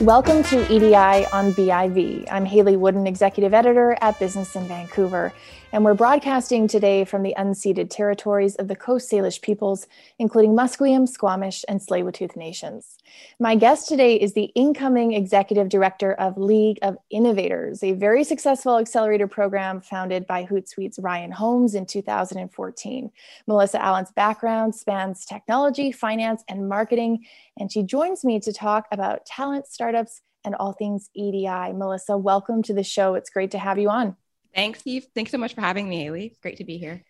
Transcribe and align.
Welcome 0.00 0.42
to 0.44 0.64
EDI 0.72 1.26
on 1.26 1.52
BIV. 1.52 2.26
I'm 2.32 2.46
Hayley 2.46 2.78
Woodin, 2.78 3.06
Executive 3.06 3.52
Editor 3.52 3.98
at 4.00 4.18
Business 4.18 4.56
in 4.56 4.66
Vancouver 4.66 5.34
and 5.72 5.84
we're 5.84 5.94
broadcasting 5.94 6.66
today 6.66 7.04
from 7.04 7.22
the 7.22 7.34
unceded 7.38 7.90
territories 7.90 8.56
of 8.56 8.66
the 8.66 8.74
Coast 8.74 9.10
Salish 9.10 9.40
peoples, 9.40 9.86
including 10.18 10.52
Musqueam, 10.52 11.08
Squamish, 11.08 11.64
and 11.68 11.80
Tsleil-Waututh 11.80 12.34
nations. 12.34 12.98
My 13.38 13.54
guest 13.54 13.88
today 13.88 14.16
is 14.16 14.32
the 14.32 14.50
incoming 14.56 15.12
executive 15.12 15.68
director 15.68 16.14
of 16.14 16.36
League 16.36 16.78
of 16.82 16.96
Innovators, 17.10 17.84
a 17.84 17.92
very 17.92 18.24
successful 18.24 18.78
accelerator 18.78 19.28
program 19.28 19.80
founded 19.80 20.26
by 20.26 20.44
Hootsuite's 20.44 20.98
Ryan 20.98 21.30
Holmes 21.30 21.76
in 21.76 21.86
2014. 21.86 23.10
Melissa 23.46 23.80
Allen's 23.80 24.10
background 24.10 24.74
spans 24.74 25.24
technology, 25.24 25.92
finance, 25.92 26.42
and 26.48 26.68
marketing, 26.68 27.24
and 27.56 27.70
she 27.70 27.84
joins 27.84 28.24
me 28.24 28.40
to 28.40 28.52
talk 28.52 28.86
about 28.90 29.24
talent, 29.24 29.68
startups, 29.68 30.22
and 30.44 30.56
all 30.56 30.72
things 30.72 31.10
EDI. 31.14 31.72
Melissa, 31.74 32.16
welcome 32.16 32.62
to 32.64 32.74
the 32.74 32.82
show. 32.82 33.14
It's 33.14 33.30
great 33.30 33.52
to 33.52 33.58
have 33.58 33.78
you 33.78 33.88
on. 33.88 34.16
Thanks, 34.54 34.80
Steve. 34.80 35.06
Thanks 35.14 35.30
so 35.30 35.38
much 35.38 35.54
for 35.54 35.60
having 35.60 35.88
me, 35.88 35.98
Hayley. 36.02 36.26
It's 36.26 36.38
great 36.38 36.56
to 36.58 36.64
be 36.64 36.78
here. 36.78 37.02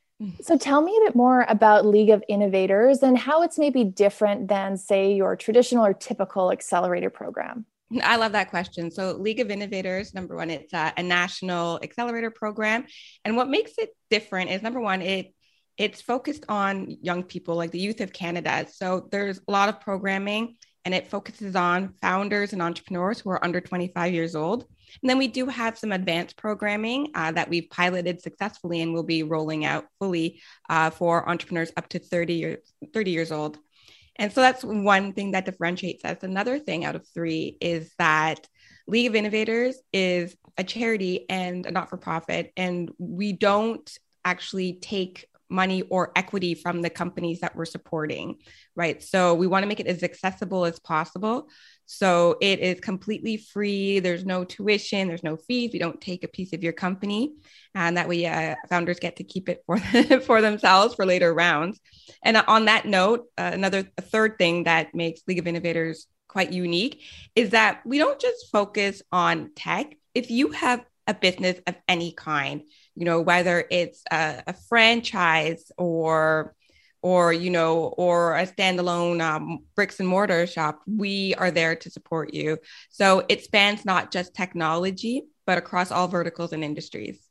So 0.43 0.59
tell 0.59 0.83
me 0.83 0.95
a 0.99 1.07
bit 1.07 1.17
more 1.17 1.47
about 1.49 1.87
League 1.87 2.11
of 2.11 2.23
Innovators 2.29 3.03
and 3.03 3.17
how 3.17 3.43
it's 3.43 3.59
maybe 3.59 3.85
different 3.85 4.49
than, 4.49 4.77
say, 4.77 5.15
your 5.15 5.35
traditional 5.35 5.87
or 5.87 5.95
typical 5.95 6.53
accelerator 6.53 7.09
program. 7.09 7.65
I 8.03 8.17
love 8.17 8.33
that 8.33 8.51
question. 8.51 8.91
So, 8.91 9.13
League 9.13 9.41
of 9.41 9.51
Innovators, 9.51 10.15
number 10.15 10.37
one, 10.37 10.51
it's 10.51 10.73
a, 10.75 10.93
a 10.97 11.03
national 11.03 11.81
accelerator 11.83 12.31
program, 12.31 12.85
and 13.25 13.37
what 13.37 13.49
makes 13.49 13.73
it 13.79 13.91
different 14.11 14.51
is 14.51 14.63
number 14.63 14.81
one, 14.81 15.03
it 15.03 15.35
it's 15.77 16.03
focused 16.03 16.45
on 16.49 16.95
young 17.01 17.23
people, 17.23 17.57
like 17.57 17.71
the 17.71 17.81
youth 17.81 18.03
of 18.03 18.13
Canada. 18.13 18.67
So 18.71 19.09
there's 19.11 19.39
a 19.39 19.51
lot 19.51 19.71
of 19.71 19.81
programming, 19.81 20.57
and 20.85 20.95
it 20.95 21.09
focuses 21.09 21.57
on 21.57 21.95
founders 22.03 22.53
and 22.53 22.61
entrepreneurs 22.61 23.21
who 23.21 23.31
are 23.31 23.43
under 23.43 23.63
25 23.63 24.13
years 24.13 24.37
old. 24.37 24.67
And 25.03 25.09
then 25.09 25.19
we 25.19 25.29
do 25.29 25.47
have 25.47 25.79
some 25.79 25.93
advanced 25.93 26.37
programming 26.37 27.09
uh, 27.15 27.33
that 27.33 27.49
we've 27.49 27.69
piloted 27.71 28.21
successfully 28.21 28.81
and 28.81 28.93
will 28.93 29.03
be 29.03 29.23
rolling 29.23 29.65
out 29.65 29.87
fully 29.99 30.41
uh, 30.69 30.91
for 30.91 31.29
entrepreneurs 31.29 31.73
up 31.77 31.89
to 31.91 31.99
30 31.99 32.35
years, 32.35 32.73
30 32.93 33.11
years 33.11 33.33
old. 33.33 33.59
And 34.17 34.33
so 34.33 34.41
that's 34.41 34.63
one 34.63 35.13
thing 35.13 35.31
that 35.33 35.47
differentiates 35.47 36.05
us. 36.05 36.19
Another 36.23 36.59
thing 36.59 36.85
out 36.85 36.95
of 36.95 37.07
three 37.15 37.57
is 37.61 37.93
that 37.99 38.47
League 38.87 39.07
of 39.07 39.15
Innovators 39.15 39.77
is 39.93 40.37
a 40.59 40.65
charity 40.65 41.29
and 41.31 41.65
a 41.65 41.71
not 41.71 41.89
for 41.89 41.97
profit, 41.97 42.53
and 42.57 42.91
we 42.99 43.33
don't 43.33 43.91
actually 44.25 44.75
take 44.75 45.27
money 45.49 45.83
or 45.83 46.13
equity 46.15 46.55
from 46.55 46.81
the 46.81 46.91
companies 46.91 47.41
that 47.41 47.57
we're 47.57 47.65
supporting, 47.65 48.37
right? 48.77 49.03
So 49.03 49.35
we 49.35 49.47
want 49.47 49.65
to 49.65 49.69
make 49.69 49.81
it 49.81 49.87
as 49.87 50.03
accessible 50.03 50.65
as 50.65 50.79
possible 50.79 51.49
so 51.93 52.37
it 52.41 52.61
is 52.61 52.79
completely 52.79 53.37
free. 53.37 53.99
There's 53.99 54.25
no 54.25 54.45
tuition, 54.45 55.09
there's 55.09 55.25
no 55.25 55.37
fees. 55.37 55.71
We 55.73 55.81
don't 55.81 56.01
take 56.01 56.23
a 56.23 56.29
piece 56.29 56.53
of 56.53 56.63
your 56.63 56.73
company, 56.73 57.33
and 57.75 57.97
that 57.97 58.09
way 58.09 58.25
uh, 58.27 58.55
founders 58.69 59.01
get 59.01 59.17
to 59.17 59.25
keep 59.25 59.49
it 59.49 59.65
for 59.67 59.79
for 60.25 60.41
themselves 60.41 60.95
for 60.95 61.05
later 61.05 61.35
rounds. 61.35 61.81
And 62.23 62.37
on 62.37 62.67
that 62.67 62.87
note, 62.87 63.27
uh, 63.37 63.51
another 63.53 63.83
third 64.03 64.39
thing 64.39 64.65
that 64.65 64.95
makes 64.95 65.23
League 65.27 65.41
of 65.41 65.49
Innovators 65.49 66.07
quite 66.29 66.53
unique 66.53 67.03
is 67.35 67.51
that 67.51 67.81
we 67.85 67.99
don't 67.99 68.21
just 68.21 68.53
focus 68.53 69.03
on 69.11 69.51
tech. 69.57 69.97
If 70.15 70.31
you 70.31 70.53
have 70.53 70.85
a 71.09 71.15
business 71.15 71.59
of 71.67 71.75
any 71.89 72.13
kind, 72.13 72.63
you 72.95 73.05
know 73.05 73.21
whether 73.21 73.67
it's 73.69 74.05
a, 74.13 74.45
a 74.47 74.55
franchise 74.69 75.73
or 75.77 76.55
or 77.03 77.33
you 77.33 77.51
know 77.51 77.95
or 77.97 78.37
a 78.37 78.47
standalone 78.47 79.21
um, 79.21 79.61
bricks 79.75 80.01
and 80.01 80.09
mortar 80.09 80.47
shop 80.47 80.81
we 80.87 81.35
are 81.37 81.51
there 81.51 81.75
to 81.75 81.91
support 81.91 82.35
you 82.35 82.59
so 82.91 83.25
it 83.29 83.43
spans 83.43 83.85
not 83.85 84.13
just 84.13 84.35
technology 84.35 85.23
but 85.47 85.59
across 85.59 85.91
all 85.91 86.09
verticals 86.09 86.53
and 86.53 86.65
industries 86.65 87.31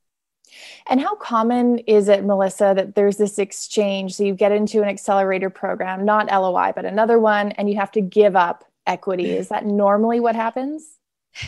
and 0.88 1.00
how 1.00 1.16
common 1.16 1.80
is 1.80 2.10
it, 2.10 2.26
Melissa, 2.26 2.74
that 2.76 2.96
there's 2.96 3.18
this 3.18 3.38
exchange? 3.38 4.16
So 4.16 4.24
you 4.24 4.34
get 4.34 4.52
into 4.52 4.82
an 4.82 4.90
accelerator 4.90 5.50
program, 5.50 6.06
not 6.06 6.28
LOI, 6.28 6.74
but 6.76 6.86
another 6.86 7.20
one, 7.20 7.52
and 7.52 7.70
you 7.70 7.76
have 7.78 7.92
to 7.92 8.02
give 8.02 8.36
up 8.36 8.64
equity. 8.88 9.32
Is 9.32 9.50
that 9.50 9.66
normally 9.66 10.20
what 10.20 10.36
happens? 10.36 10.99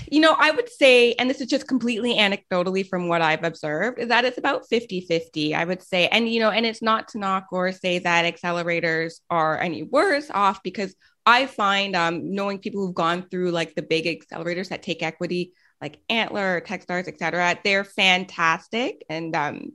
You 0.09 0.21
know, 0.21 0.35
I 0.37 0.51
would 0.51 0.69
say, 0.69 1.13
and 1.13 1.29
this 1.29 1.41
is 1.41 1.47
just 1.47 1.67
completely 1.67 2.15
anecdotally 2.15 2.87
from 2.87 3.07
what 3.07 3.21
I've 3.21 3.43
observed, 3.43 3.99
is 3.99 4.07
that 4.09 4.25
it's 4.25 4.37
about 4.37 4.67
50 4.69 5.01
50, 5.01 5.55
I 5.55 5.65
would 5.65 5.81
say. 5.81 6.07
And, 6.07 6.29
you 6.29 6.39
know, 6.39 6.49
and 6.49 6.65
it's 6.65 6.81
not 6.81 7.09
to 7.09 7.17
knock 7.17 7.47
or 7.51 7.71
say 7.71 7.99
that 7.99 8.31
accelerators 8.31 9.19
are 9.29 9.59
any 9.59 9.83
worse 9.83 10.29
off 10.31 10.61
because 10.63 10.95
I 11.25 11.45
find 11.45 11.95
um, 11.95 12.33
knowing 12.33 12.59
people 12.59 12.85
who've 12.85 12.95
gone 12.95 13.27
through 13.29 13.51
like 13.51 13.75
the 13.75 13.81
big 13.81 14.05
accelerators 14.05 14.69
that 14.69 14.83
take 14.83 15.03
equity, 15.03 15.53
like 15.81 15.99
Antler, 16.09 16.61
Techstars, 16.61 17.07
et 17.07 17.17
cetera, 17.19 17.57
they're 17.63 17.83
fantastic. 17.83 19.03
And, 19.09 19.35
um, 19.35 19.71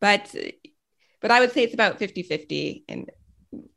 but, 0.00 0.34
but 1.20 1.30
I 1.30 1.40
would 1.40 1.52
say 1.52 1.64
it's 1.64 1.74
about 1.74 1.98
50 1.98 2.22
50. 2.22 2.84
And, 2.88 3.10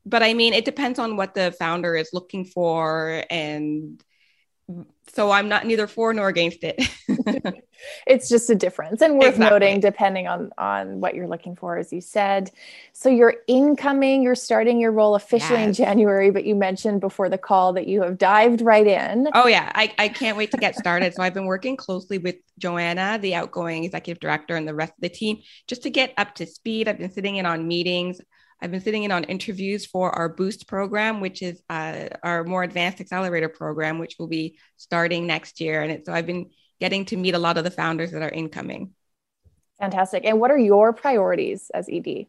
but 0.06 0.24
I 0.24 0.34
mean, 0.34 0.54
it 0.54 0.66
depends 0.66 1.00
on 1.00 1.18
what 1.18 1.34
the 1.34 1.52
founder 1.52 1.96
is 1.96 2.12
looking 2.14 2.46
for 2.46 3.24
and, 3.30 4.02
so 5.14 5.32
I'm 5.32 5.50
not 5.50 5.66
neither 5.66 5.88
for 5.88 6.14
nor 6.14 6.30
against 6.30 6.60
it. 6.64 6.82
it's 8.08 8.30
just 8.30 8.50
a 8.50 8.56
difference 8.56 9.02
and 9.02 9.16
worth 9.16 9.36
exactly. 9.36 9.50
noting 9.50 9.80
depending 9.80 10.28
on 10.28 10.52
on 10.58 11.02
what 11.02 11.16
you're 11.16 11.28
looking 11.28 11.56
for 11.56 11.78
as 11.78 11.92
you 11.92 12.00
said. 12.02 12.50
So 12.94 13.10
you're 13.10 13.36
incoming, 13.48 14.24
you're 14.24 14.36
starting 14.36 14.80
your 14.80 14.92
role 14.92 15.16
officially 15.16 15.60
yes. 15.60 15.80
in 15.80 15.86
January, 15.86 16.32
but 16.32 16.46
you 16.46 16.56
mentioned 16.56 17.02
before 17.02 17.30
the 17.30 17.38
call 17.38 17.74
that 17.74 17.88
you 17.88 18.02
have 18.04 18.18
dived 18.18 18.62
right 18.62 18.88
in. 18.88 19.28
Oh 19.34 19.48
yeah, 19.48 19.72
I, 19.76 19.94
I 20.00 20.08
can't 20.08 20.38
wait 20.38 20.52
to 20.52 20.58
get 20.58 20.76
started. 20.76 21.14
so 21.14 21.22
I've 21.22 21.34
been 21.34 21.46
working 21.46 21.76
closely 21.76 22.18
with 22.18 22.36
Joanna, 22.58 23.20
the 23.22 23.36
outgoing 23.36 23.84
executive 23.84 24.22
director 24.22 24.56
and 24.56 24.68
the 24.68 24.76
rest 24.76 24.94
of 24.94 25.02
the 25.02 25.10
team 25.10 25.42
just 25.68 25.84
to 25.84 25.90
get 25.90 26.14
up 26.18 26.36
to 26.36 26.46
speed. 26.46 26.88
I've 26.88 26.98
been 26.98 27.12
sitting 27.12 27.36
in 27.36 27.46
on 27.46 27.68
meetings. 27.68 28.22
I've 28.64 28.72
been 28.72 28.80
sitting 28.80 29.04
in 29.04 29.12
on 29.12 29.26
interviews 29.26 29.86
for 29.86 30.10
our 30.12 30.30
Boost 30.30 30.68
program, 30.68 31.20
which 31.20 31.42
is 31.42 31.62
uh, 31.70 32.08
our 32.24 32.46
more 32.46 32.64
advanced 32.64 33.02
accelerator 33.02 33.50
program, 33.50 34.00
which 34.00 34.16
will 34.18 34.28
be 34.28 34.58
starting 34.78 35.28
next 35.28 35.60
year. 35.60 35.82
And 35.82 35.92
it, 35.92 36.06
so 36.06 36.14
I've 36.14 36.26
been 36.26 36.50
getting 36.80 37.04
to 37.06 37.18
meet 37.18 37.36
a 37.36 37.40
lot 37.40 37.58
of 37.58 37.66
the 37.66 37.72
founders 37.72 38.12
that 38.12 38.22
are 38.22 38.30
incoming. 38.30 38.92
Fantastic. 39.80 40.24
And 40.24 40.40
what 40.40 40.50
are 40.50 40.58
your 40.58 40.94
priorities 40.94 41.72
as 41.74 41.90
ED? 41.92 42.28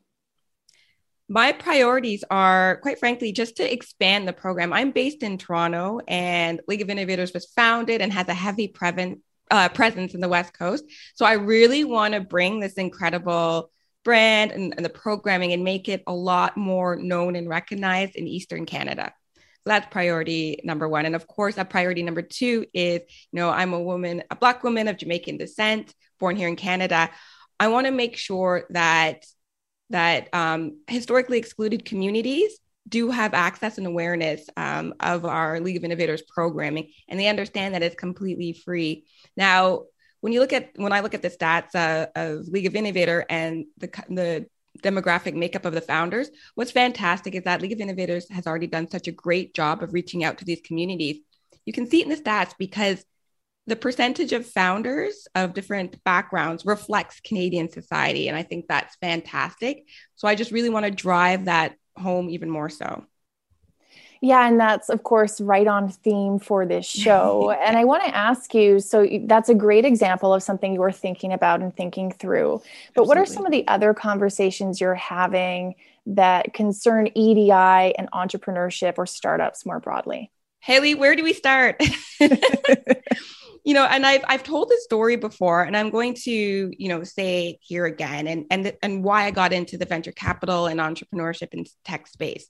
My 1.29 1.53
priorities 1.53 2.25
are, 2.29 2.79
quite 2.83 2.99
frankly, 2.99 3.31
just 3.31 3.59
to 3.59 3.73
expand 3.73 4.27
the 4.27 4.33
program. 4.33 4.73
I'm 4.73 4.91
based 4.91 5.23
in 5.23 5.39
Toronto, 5.39 6.01
and 6.09 6.61
League 6.67 6.83
of 6.83 6.91
Innovators 6.91 7.33
was 7.33 7.47
founded 7.47 8.03
and 8.03 8.13
has 8.13 8.27
a 8.27 8.35
heavy 8.35 8.67
preven- 8.67 9.21
uh, 9.53 9.69
presence 9.69 10.15
in 10.15 10.21
the 10.21 10.29
West 10.29 10.53
Coast. 10.53 10.85
So 11.15 11.25
I 11.25 11.35
really 11.35 11.85
want 11.85 12.15
to 12.15 12.21
bring 12.21 12.59
this 12.59 12.75
incredible 12.75 13.71
brand 14.05 14.53
and, 14.53 14.75
and 14.77 14.85
the 14.85 14.91
programming 14.91 15.53
and 15.53 15.65
make 15.65 15.89
it 15.89 16.03
a 16.07 16.13
lot 16.13 16.57
more 16.57 16.97
known 16.97 17.37
and 17.37 17.49
recognized 17.49 18.15
in 18.17 18.27
Eastern 18.27 18.67
Canada. 18.67 19.13
So 19.37 19.71
that's 19.71 19.87
priority 19.91 20.61
number 20.63 20.89
one. 20.89 21.07
And 21.07 21.17
of 21.17 21.27
course, 21.27 21.57
a 21.57 21.65
priority 21.65 22.03
number 22.03 22.23
two 22.23 22.67
is, 22.75 23.01
you 23.01 23.37
know, 23.41 23.49
I'm 23.49 23.73
a 23.73 23.81
woman, 23.81 24.23
a 24.31 24.37
Black 24.37 24.63
woman 24.63 24.89
of 24.89 24.99
Jamaican 24.99 25.39
descent, 25.39 25.95
born 26.21 26.37
here 26.37 26.49
in 26.49 26.57
Canada. 26.57 27.11
I 27.59 27.69
want 27.69 27.87
to 27.87 27.93
make 27.93 28.17
sure 28.17 28.67
that 28.71 29.25
that 29.91 30.29
um, 30.35 30.81
historically 30.87 31.39
excluded 31.39 31.85
communities 31.85 32.59
do 32.89 33.11
have 33.11 33.33
access 33.33 33.79
and 33.79 33.87
awareness 33.87 34.45
um, 34.57 34.95
of 35.01 35.25
our 35.25 35.61
League 35.61 35.77
of 35.77 35.85
Innovators 35.85 36.23
programming, 36.23 36.91
and 37.09 37.19
they 37.19 37.29
understand 37.29 37.75
that 37.75 37.83
it's 37.83 37.95
completely 37.95 38.53
free. 38.53 39.07
Now, 39.37 39.85
when 40.25 40.33
you 40.33 40.41
look 40.41 40.55
at 40.55 40.71
when 40.77 40.95
I 40.95 41.01
look 41.01 41.13
at 41.13 41.21
the 41.21 41.29
stats 41.29 41.75
uh, 41.75 42.07
of 42.17 42.49
League 42.49 42.65
of 42.65 42.75
Innovator 42.75 43.27
and 43.29 43.67
the 43.77 43.89
the 44.09 44.47
demographic 44.83 45.35
makeup 45.35 45.67
of 45.67 45.75
the 45.75 45.83
founders, 45.83 46.31
what's 46.55 46.71
fantastic 46.71 47.35
is 47.35 47.45
that 47.45 47.61
League 47.61 47.75
of 47.75 47.79
Innovators 47.79 48.27
has 48.31 48.47
already 48.47 48.67
done 48.67 48.89
such 48.89 49.07
a 49.07 49.13
great 49.13 49.53
job 49.53 49.83
of 49.83 49.93
reaching 49.93 50.25
out 50.25 50.39
to 50.39 50.47
these 50.47 50.63
communities. 50.65 51.19
You 51.67 51.75
can 51.75 51.91
see 51.91 52.01
it 52.01 52.05
in 52.05 52.09
the 52.09 52.17
stats 52.17 52.55
because 52.59 53.05
the 53.67 53.77
percentage 53.77 54.33
of 54.33 54.47
founders 54.47 55.29
of 55.35 55.53
different 55.53 56.03
backgrounds 56.05 56.65
reflects 56.65 57.21
Canadian 57.21 57.71
society. 57.71 58.29
And 58.29 58.37
I 58.37 58.45
think 58.45 58.65
that's 58.67 58.97
fantastic. 59.03 59.87
So 60.17 60.27
I 60.27 60.37
just 60.37 60.53
really 60.53 60.71
want 60.71 60.87
to 60.87 60.91
drive 60.91 61.45
that 61.45 61.75
home 61.99 62.31
even 62.31 62.49
more 62.49 62.71
so. 62.71 63.05
Yeah, 64.21 64.47
and 64.47 64.59
that's 64.59 64.89
of 64.89 65.03
course 65.03 65.41
right 65.41 65.67
on 65.67 65.89
theme 65.91 66.39
for 66.39 66.67
this 66.67 66.87
show. 66.87 67.51
and 67.65 67.77
I 67.77 67.85
want 67.85 68.05
to 68.05 68.15
ask 68.15 68.55
you 68.55 68.81
so 68.81 69.07
that's 69.25 69.49
a 69.49 69.55
great 69.55 69.85
example 69.85 70.33
of 70.33 70.43
something 70.43 70.75
you're 70.75 70.93
thinking 70.93 71.33
about 71.33 71.61
and 71.61 71.75
thinking 71.75 72.11
through. 72.11 72.63
But 72.95 73.03
Absolutely. 73.03 73.09
what 73.09 73.19
are 73.19 73.27
some 73.27 73.47
of 73.47 73.53
the 73.53 73.67
other 73.69 73.95
conversations 73.95 74.81
you're 74.81 74.95
having 74.95 75.75
that 76.07 76.53
concern 76.53 77.09
EDI 77.15 77.51
and 77.51 78.11
entrepreneurship 78.13 78.95
or 78.99 79.07
startups 79.07 79.65
more 79.65 79.81
broadly? 79.81 80.31
Hayley, 80.61 80.95
where 80.95 81.15
do 81.15 81.23
we 81.23 81.35
start? 81.35 81.83
you 83.65 83.75
know, 83.75 83.85
and 83.85 84.07
I've 84.07 84.25
I've 84.29 84.43
told 84.43 84.69
this 84.69 84.85
story 84.85 85.17
before, 85.17 85.63
and 85.63 85.77
I'm 85.77 85.91
going 85.91 86.15
to 86.25 86.31
you 86.31 86.89
know 86.89 87.03
say 87.05 87.59
here 87.61 87.87
again, 87.87 88.27
and 88.27 88.47
and 88.51 88.73
and 88.83 89.05
why 89.05 89.25
I 89.25 89.31
got 89.31 89.53
into 89.53 89.77
the 89.77 89.87
venture 89.87 90.13
capital 90.13 90.67
and 90.67 90.81
entrepreneurship 90.81 91.49
and 91.53 91.67
tech 91.85 92.07
space. 92.07 92.47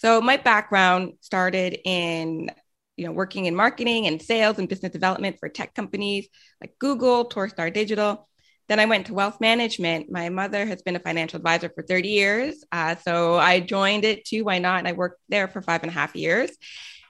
So 0.00 0.22
my 0.22 0.38
background 0.38 1.12
started 1.20 1.78
in 1.84 2.50
you 2.96 3.06
know, 3.06 3.12
working 3.12 3.44
in 3.44 3.54
marketing 3.54 4.06
and 4.06 4.20
sales 4.20 4.58
and 4.58 4.68
business 4.68 4.92
development 4.92 5.36
for 5.38 5.48
tech 5.50 5.74
companies 5.74 6.26
like 6.60 6.78
Google, 6.78 7.28
Torstar 7.28 7.72
Digital. 7.72 8.26
Then 8.68 8.80
I 8.80 8.86
went 8.86 9.06
to 9.06 9.14
wealth 9.14 9.40
management. 9.40 10.10
My 10.10 10.30
mother 10.30 10.64
has 10.64 10.80
been 10.80 10.96
a 10.96 11.00
financial 11.00 11.36
advisor 11.36 11.70
for 11.74 11.82
30 11.82 12.08
years. 12.08 12.64
Uh, 12.72 12.96
so 12.96 13.36
I 13.36 13.60
joined 13.60 14.04
it 14.06 14.24
too. 14.24 14.44
Why 14.44 14.58
not? 14.58 14.78
And 14.78 14.88
I 14.88 14.92
worked 14.92 15.20
there 15.28 15.48
for 15.48 15.60
five 15.60 15.82
and 15.82 15.90
a 15.90 15.94
half 15.94 16.16
years. 16.16 16.50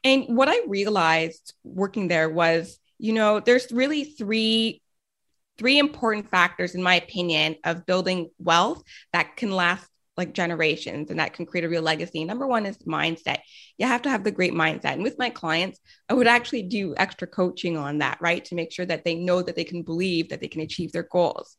And 0.02 0.36
what 0.36 0.48
I 0.48 0.62
realized 0.66 1.54
working 1.62 2.08
there 2.08 2.28
was, 2.28 2.78
you 2.98 3.12
know, 3.12 3.38
there's 3.38 3.70
really 3.70 4.04
three 4.04 4.82
three 5.58 5.78
important 5.78 6.28
factors 6.30 6.74
in 6.74 6.82
my 6.82 6.94
opinion 6.94 7.54
of 7.64 7.84
building 7.84 8.30
wealth 8.38 8.82
that 9.12 9.36
can 9.36 9.50
last 9.50 9.86
like 10.16 10.34
generations 10.34 11.10
and 11.10 11.18
that 11.18 11.32
can 11.32 11.46
create 11.46 11.64
a 11.64 11.68
real 11.68 11.82
legacy. 11.82 12.24
Number 12.24 12.46
one 12.46 12.66
is 12.66 12.76
mindset. 12.78 13.38
You 13.78 13.86
have 13.86 14.02
to 14.02 14.10
have 14.10 14.24
the 14.24 14.30
great 14.30 14.52
mindset. 14.52 14.92
And 14.92 15.02
with 15.02 15.18
my 15.18 15.30
clients, 15.30 15.80
I 16.08 16.14
would 16.14 16.26
actually 16.26 16.62
do 16.64 16.94
extra 16.96 17.26
coaching 17.26 17.76
on 17.76 17.98
that, 17.98 18.18
right? 18.20 18.44
To 18.46 18.54
make 18.54 18.72
sure 18.72 18.84
that 18.86 19.04
they 19.04 19.14
know 19.14 19.40
that 19.40 19.56
they 19.56 19.64
can 19.64 19.82
believe 19.82 20.28
that 20.28 20.40
they 20.40 20.48
can 20.48 20.60
achieve 20.60 20.92
their 20.92 21.08
goals. 21.10 21.56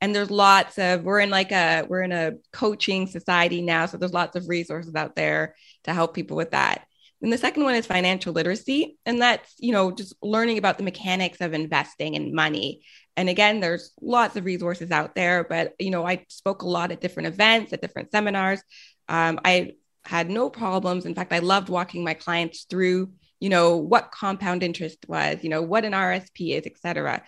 And 0.00 0.14
there's 0.14 0.30
lots 0.30 0.78
of, 0.78 1.02
we're 1.02 1.20
in 1.20 1.30
like 1.30 1.50
a, 1.50 1.84
we're 1.88 2.02
in 2.02 2.12
a 2.12 2.34
coaching 2.52 3.06
society 3.06 3.62
now. 3.62 3.86
So 3.86 3.96
there's 3.96 4.12
lots 4.12 4.36
of 4.36 4.48
resources 4.48 4.94
out 4.94 5.16
there 5.16 5.56
to 5.84 5.92
help 5.92 6.14
people 6.14 6.36
with 6.36 6.52
that. 6.52 6.86
And 7.24 7.32
the 7.32 7.38
second 7.38 7.64
one 7.64 7.74
is 7.74 7.86
financial 7.86 8.34
literacy. 8.34 8.98
And 9.06 9.22
that's, 9.22 9.54
you 9.58 9.72
know, 9.72 9.90
just 9.90 10.14
learning 10.22 10.58
about 10.58 10.76
the 10.76 10.84
mechanics 10.84 11.40
of 11.40 11.54
investing 11.54 12.16
and 12.16 12.34
money. 12.34 12.82
And 13.16 13.30
again 13.30 13.60
there's 13.60 13.92
lots 14.02 14.36
of 14.36 14.44
resources 14.44 14.90
out 14.90 15.14
there 15.14 15.44
but 15.44 15.74
you 15.78 15.90
know 15.90 16.04
i 16.04 16.26
spoke 16.28 16.62
a 16.62 16.68
lot 16.68 16.90
at 16.90 17.00
different 17.00 17.28
events 17.28 17.72
at 17.72 17.80
different 17.80 18.10
seminars. 18.10 18.60
Um, 19.08 19.38
i 19.44 19.72
had 20.04 20.28
no 20.28 20.50
problems. 20.50 21.06
In 21.06 21.14
fact 21.14 21.32
i 21.32 21.38
loved 21.38 21.68
walking 21.68 22.04
my 22.04 22.14
clients 22.14 22.64
through 22.68 23.12
you 23.40 23.48
know 23.48 23.76
what 23.76 24.10
compound 24.10 24.62
interest 24.62 24.98
was 25.08 25.38
you 25.42 25.50
know 25.50 25.62
what 25.62 25.84
an 25.84 25.92
rsp 25.92 26.56
is 26.56 26.66
etc 26.66 27.22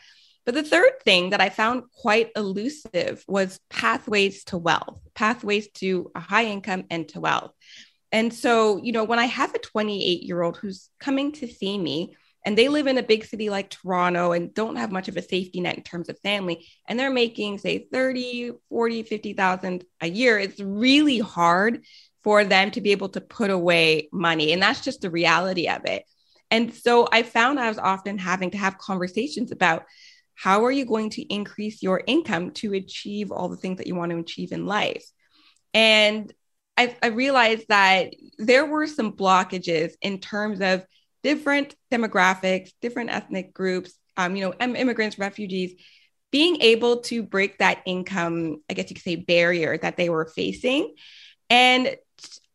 but 0.44 0.54
the 0.54 0.62
third 0.62 0.93
thing 1.04 1.31
that 1.31 1.40
i 1.40 1.50
found 1.50 1.82
quite 1.93 2.31
elusive 2.37 3.25
was 3.26 3.60
pathways 3.69 4.44
to 4.44 4.56
wealth 4.56 5.00
pathways 5.14 5.69
to 5.72 6.10
a 6.14 6.20
high 6.20 6.46
income 6.46 6.84
and 6.90 7.08
to 7.08 7.20
wealth 7.20 7.52
and 8.12 8.32
so 8.32 8.76
you 8.79 8.93
know 8.93 9.05
when 9.05 9.19
i 9.19 9.26
have 9.26 9.55
a 9.55 9.58
28 9.58 10.23
year 10.23 10.43
old 10.43 10.56
who's 10.56 10.91
coming 11.00 11.32
to 11.32 11.47
see 11.47 11.79
me 11.79 12.17
and 12.44 12.56
they 12.56 12.69
live 12.69 12.87
in 12.87 12.97
a 12.97 13.03
big 13.03 13.25
city 13.25 13.50
like 13.50 13.70
Toronto 13.70 14.31
and 14.31 14.55
don't 14.55 14.76
have 14.76 14.93
much 14.93 15.08
of 15.08 15.17
a 15.17 15.23
safety 15.23 15.61
net 15.61 15.76
in 15.76 15.82
terms 15.82 16.08
of 16.08 16.17
family 16.20 16.69
and 16.87 16.99
they're 16.99 17.11
making 17.11 17.58
say 17.58 17.88
30 17.93 18.53
40 18.69 19.03
50,000 19.03 19.85
a 20.00 20.08
year 20.08 20.38
it's 20.38 20.61
really 20.61 21.19
hard 21.19 21.82
for 22.26 22.44
them 22.44 22.73
to 22.73 22.81
be 22.81 22.91
able 22.91 23.08
to 23.08 23.20
put 23.20 23.50
away 23.50 24.08
money. 24.12 24.53
And 24.53 24.61
that's 24.61 24.81
just 24.81 25.00
the 25.00 25.11
reality 25.12 25.69
of 25.69 25.85
it. 25.85 26.03
And 26.50 26.75
so 26.75 27.06
I 27.12 27.23
found 27.23 27.61
I 27.61 27.69
was 27.69 27.79
often 27.79 28.19
having 28.19 28.50
to 28.50 28.58
have 28.58 28.79
conversations 28.79 29.53
about 29.53 29.85
how 30.35 30.64
are 30.64 30.73
you 30.73 30.85
going 30.85 31.11
to 31.11 31.23
increase 31.32 31.85
your 31.85 32.03
income 32.05 32.50
to 32.55 32.73
achieve 32.73 33.31
all 33.31 33.49
the 33.49 33.56
things 33.56 33.79
that 33.79 33.87
you 33.87 33.94
want 33.94 34.11
to 34.11 34.19
achieve 34.19 34.50
in 34.50 34.67
life? 34.67 35.05
And 35.73 36.32
I, 36.76 36.96
I 37.02 37.08
realized 37.08 37.67
that 37.69 38.14
there 38.38 38.67
were 38.67 38.87
some 38.87 39.12
blockages 39.12 39.93
in 40.02 40.19
terms 40.19 40.61
of 40.61 40.84
different 41.23 41.75
demographics, 41.90 42.73
different 42.81 43.11
ethnic 43.11 43.52
groups, 43.55 43.94
um, 44.17 44.37
you 44.37 44.44
know, 44.44 44.55
immigrants, 44.61 45.19
refugees, 45.19 45.75
being 46.31 46.61
able 46.61 47.00
to 47.00 47.23
break 47.23 47.58
that 47.58 47.82
income, 47.87 48.62
I 48.69 48.75
guess 48.75 48.90
you 48.90 48.94
could 48.94 49.05
say, 49.05 49.17
barrier 49.17 49.78
that 49.78 49.96
they 49.96 50.08
were 50.08 50.26
facing. 50.26 50.94
And, 51.49 51.96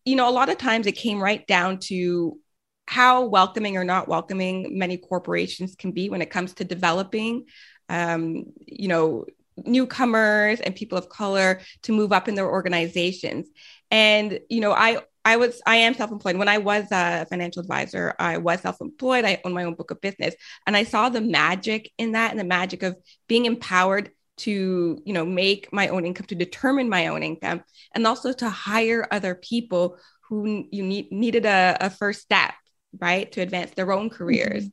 you 0.06 0.16
know, 0.16 0.30
a 0.30 0.32
lot 0.32 0.50
of 0.50 0.58
times 0.58 0.88
it 0.88 0.94
came 0.94 1.22
right 1.22 1.46
down 1.48 1.80
to 1.80 2.40
how 2.88 3.26
welcoming 3.26 3.78
or 3.78 3.84
not 3.84 4.08
welcoming 4.08 4.78
many 4.78 4.98
corporations 4.98 5.76
can 5.76 5.92
be 5.92 6.10
when 6.10 6.22
it 6.22 6.30
comes 6.30 6.54
to 6.56 6.64
developing, 6.64 7.46
um, 7.90 8.46
you 8.66 8.88
know, 8.88 9.26
newcomers 9.66 10.60
and 10.60 10.76
people 10.76 10.98
of 10.98 11.10
color 11.10 11.62
to 11.84 11.92
move 11.92 12.12
up 12.12 12.28
in 12.28 12.36
their 12.36 12.50
organizations. 12.50 13.48
And, 13.92 14.40
you 14.50 14.62
know, 14.62 14.72
I 14.72 15.02
I 15.24 15.38
was, 15.38 15.62
I 15.68 15.76
am 15.76 15.94
self 15.94 16.12
employed. 16.12 16.38
When 16.38 16.48
I 16.48 16.58
was 16.58 16.86
a 16.92 17.28
financial 17.28 17.62
advisor, 17.62 18.16
I 18.18 18.38
was 18.38 18.62
self 18.62 18.82
employed. 18.82 19.26
I 19.26 19.40
owned 19.46 19.54
my 19.54 19.66
own 19.66 19.76
book 19.76 19.92
of 19.92 20.02
business. 20.02 20.34
And 20.66 20.76
I 20.76 20.84
saw 20.84 21.10
the 21.10 21.22
magic 21.22 21.92
in 21.98 22.14
that 22.14 22.32
and 22.32 22.40
the 22.40 22.44
magic 22.46 22.82
of 22.82 22.98
being 23.28 23.46
empowered 23.46 24.10
to, 24.38 25.00
you 25.06 25.14
know, 25.14 25.26
make 25.26 25.72
my 25.72 25.90
own 25.90 26.06
income, 26.06 26.26
to 26.28 26.36
determine 26.36 26.90
my 26.90 27.08
own 27.08 27.22
income, 27.22 27.62
and 27.94 28.08
also 28.08 28.34
to 28.34 28.50
hire 28.50 29.08
other 29.12 29.36
people 29.36 29.98
who 30.28 30.66
you 30.72 30.82
need, 30.84 31.12
needed 31.12 31.46
a, 31.46 31.78
a 31.80 31.90
first 31.92 32.22
step, 32.22 32.54
right, 33.00 33.32
to 33.34 33.42
advance 33.42 33.72
their 33.72 33.92
own 33.92 34.10
careers. 34.10 34.64
Mm-hmm. 34.64 34.70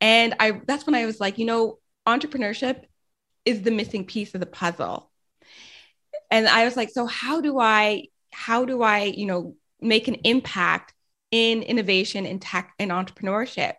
And 0.00 0.34
I, 0.38 0.60
that's 0.66 0.86
when 0.86 0.94
I 0.94 1.06
was 1.06 1.18
like, 1.18 1.38
you 1.38 1.46
know, 1.46 1.78
entrepreneurship 2.06 2.84
is 3.44 3.62
the 3.62 3.72
missing 3.72 4.04
piece 4.04 4.34
of 4.34 4.40
the 4.40 4.46
puzzle. 4.46 5.10
And 6.30 6.46
I 6.46 6.64
was 6.66 6.76
like, 6.76 6.90
so 6.90 7.06
how 7.06 7.40
do 7.40 7.58
I, 7.58 8.04
how 8.38 8.64
do 8.64 8.82
I, 8.82 9.02
you 9.02 9.26
know, 9.26 9.56
make 9.80 10.06
an 10.06 10.14
impact 10.24 10.94
in 11.32 11.62
innovation 11.62 12.24
in 12.24 12.38
tech 12.38 12.72
and 12.78 12.90
entrepreneurship. 12.90 13.74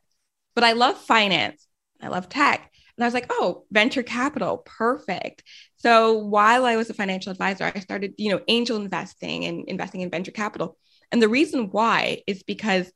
But 0.53 0.65
I 0.65 0.73
love 0.73 0.97
finance, 0.97 1.65
I 2.01 2.09
love 2.09 2.27
tech. 2.27 2.69
And 2.97 3.05
I 3.05 3.07
was 3.07 3.13
like, 3.13 3.27
oh, 3.29 3.63
venture 3.71 4.03
capital, 4.03 4.57
perfect. 4.65 5.43
So 5.77 6.17
while 6.17 6.65
I 6.65 6.75
was 6.75 6.89
a 6.89 6.93
financial 6.93 7.31
advisor, 7.31 7.71
I 7.73 7.79
started, 7.79 8.13
you 8.17 8.29
know, 8.29 8.41
angel 8.49 8.75
investing 8.75 9.45
and 9.45 9.63
investing 9.69 10.01
in 10.01 10.09
venture 10.09 10.31
capital. 10.31 10.77
And 11.09 11.21
the 11.21 11.29
reason 11.29 11.69
why 11.71 12.23
is 12.27 12.43
because 12.43 12.91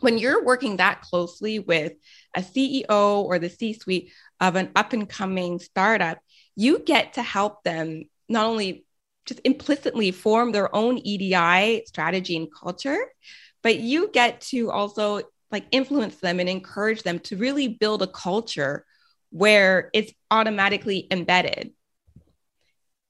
when 0.00 0.16
you're 0.16 0.42
working 0.42 0.78
that 0.78 1.02
closely 1.02 1.58
with 1.58 1.92
a 2.34 2.40
CEO 2.40 2.88
or 2.88 3.38
the 3.38 3.50
C 3.50 3.74
suite 3.74 4.12
of 4.40 4.56
an 4.56 4.70
up 4.74 4.94
and 4.94 5.06
coming 5.06 5.58
startup, 5.58 6.18
you 6.54 6.78
get 6.78 7.14
to 7.14 7.22
help 7.22 7.62
them 7.62 8.04
not 8.30 8.46
only 8.46 8.85
just 9.26 9.40
implicitly 9.44 10.10
form 10.10 10.52
their 10.52 10.74
own 10.74 10.98
EDI 10.98 11.84
strategy 11.86 12.36
and 12.36 12.48
culture, 12.52 12.98
but 13.62 13.78
you 13.78 14.08
get 14.12 14.40
to 14.40 14.70
also 14.70 15.22
like 15.50 15.66
influence 15.70 16.16
them 16.16 16.40
and 16.40 16.48
encourage 16.48 17.02
them 17.02 17.18
to 17.20 17.36
really 17.36 17.68
build 17.68 18.02
a 18.02 18.06
culture 18.06 18.84
where 19.30 19.90
it's 19.92 20.12
automatically 20.30 21.06
embedded. 21.10 21.72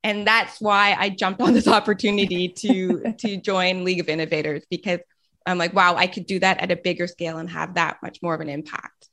And 0.03 0.27
that's 0.27 0.61
why 0.61 0.97
I 0.99 1.11
jumped 1.11 1.41
on 1.41 1.53
this 1.53 1.69
opportunity 1.79 2.49
to 2.49 3.15
to 3.19 3.37
join 3.37 3.85
League 3.85 4.01
of 4.01 4.09
Innovators 4.09 4.65
because 4.71 5.01
I'm 5.47 5.59
like, 5.59 5.75
wow, 5.75 5.95
I 5.95 6.07
could 6.09 6.27
do 6.27 6.39
that 6.41 6.61
at 6.61 6.73
a 6.73 6.77
bigger 6.77 7.07
scale 7.07 7.39
and 7.39 7.49
have 7.51 7.75
that 7.75 7.99
much 8.03 8.19
more 8.23 8.35
of 8.35 8.41
an 8.41 8.49
impact. 8.49 9.09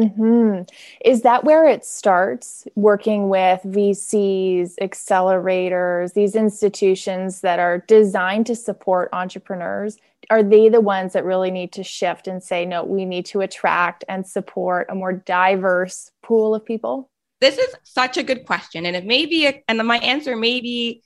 Mm-hmm. 0.00 0.62
Is 1.04 1.22
that 1.22 1.44
where 1.44 1.66
it 1.66 1.84
starts? 1.84 2.66
Working 2.74 3.28
with 3.28 3.60
VCs, 3.64 4.76
accelerators, 4.80 6.14
these 6.14 6.34
institutions 6.34 7.40
that 7.42 7.58
are 7.58 7.78
designed 7.78 8.46
to 8.46 8.56
support 8.56 9.10
entrepreneurs? 9.12 9.98
Are 10.30 10.42
they 10.42 10.68
the 10.68 10.80
ones 10.80 11.12
that 11.12 11.24
really 11.24 11.50
need 11.50 11.72
to 11.72 11.82
shift 11.82 12.28
and 12.28 12.42
say, 12.42 12.64
no, 12.64 12.84
we 12.84 13.04
need 13.04 13.26
to 13.26 13.40
attract 13.40 14.04
and 14.08 14.26
support 14.26 14.86
a 14.88 14.94
more 14.94 15.12
diverse 15.12 16.10
pool 16.22 16.54
of 16.54 16.64
people? 16.64 17.10
This 17.40 17.58
is 17.58 17.74
such 17.82 18.16
a 18.16 18.22
good 18.22 18.46
question. 18.46 18.86
And 18.86 18.94
it 18.94 19.04
may 19.04 19.26
be, 19.26 19.46
a, 19.46 19.62
and 19.66 19.78
my 19.86 19.98
answer 19.98 20.36
may 20.36 20.60
be 20.60 21.02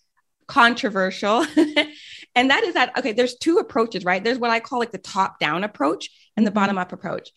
controversial. 0.46 1.46
and 2.34 2.50
that 2.50 2.64
is 2.64 2.74
that, 2.74 2.96
okay, 2.98 3.12
there's 3.12 3.36
two 3.36 3.58
approaches, 3.58 4.04
right? 4.04 4.22
There's 4.22 4.38
what 4.38 4.50
I 4.50 4.60
call 4.60 4.78
like 4.78 4.92
the 4.92 4.98
top 4.98 5.38
down 5.38 5.64
approach 5.64 6.10
and 6.36 6.46
the 6.46 6.50
mm-hmm. 6.50 6.58
bottom 6.58 6.78
up 6.78 6.92
approach. 6.92 7.30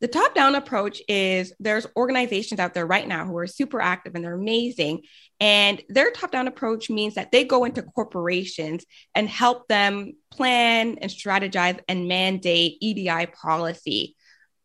The 0.00 0.08
top 0.08 0.34
down 0.34 0.54
approach 0.54 1.00
is 1.08 1.52
there's 1.60 1.86
organizations 1.96 2.60
out 2.60 2.74
there 2.74 2.86
right 2.86 3.06
now 3.06 3.24
who 3.24 3.36
are 3.38 3.46
super 3.46 3.80
active 3.80 4.14
and 4.14 4.24
they're 4.24 4.34
amazing. 4.34 5.02
And 5.40 5.82
their 5.88 6.10
top 6.10 6.30
down 6.30 6.48
approach 6.48 6.90
means 6.90 7.14
that 7.14 7.32
they 7.32 7.44
go 7.44 7.64
into 7.64 7.82
corporations 7.82 8.84
and 9.14 9.28
help 9.28 9.68
them 9.68 10.14
plan 10.30 10.98
and 11.00 11.10
strategize 11.10 11.80
and 11.88 12.08
mandate 12.08 12.78
EDI 12.80 13.26
policy. 13.26 14.16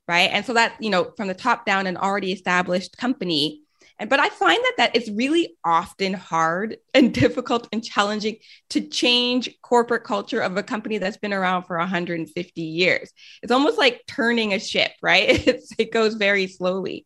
Right. 0.07 0.31
And 0.31 0.43
so 0.45 0.53
that, 0.53 0.75
you 0.79 0.89
know, 0.89 1.11
from 1.15 1.27
the 1.27 1.35
top 1.35 1.65
down, 1.65 1.85
an 1.85 1.95
already 1.95 2.31
established 2.31 2.97
company 2.97 3.61
and 3.99 4.09
but 4.09 4.19
I 4.19 4.29
find 4.29 4.59
that 4.63 4.73
that 4.77 4.95
it's 4.95 5.09
really 5.09 5.57
often 5.63 6.13
hard 6.13 6.77
and 6.93 7.13
difficult 7.23 7.67
and 7.71 7.83
challenging 7.83 8.37
to 8.69 8.81
change 8.81 9.49
corporate 9.61 10.03
culture 10.03 10.39
of 10.39 10.57
a 10.57 10.63
company 10.63 10.97
that's 10.97 11.17
been 11.17 11.33
around 11.33 11.63
for 11.63 11.77
150 11.77 12.61
years. 12.61 13.11
It's 13.43 13.51
almost 13.51 13.77
like 13.77 14.03
turning 14.07 14.53
a 14.53 14.59
ship, 14.59 14.91
right? 15.01 15.29
It's, 15.49 15.71
it 15.77 15.91
goes 15.91 16.13
very 16.13 16.47
slowly. 16.47 17.05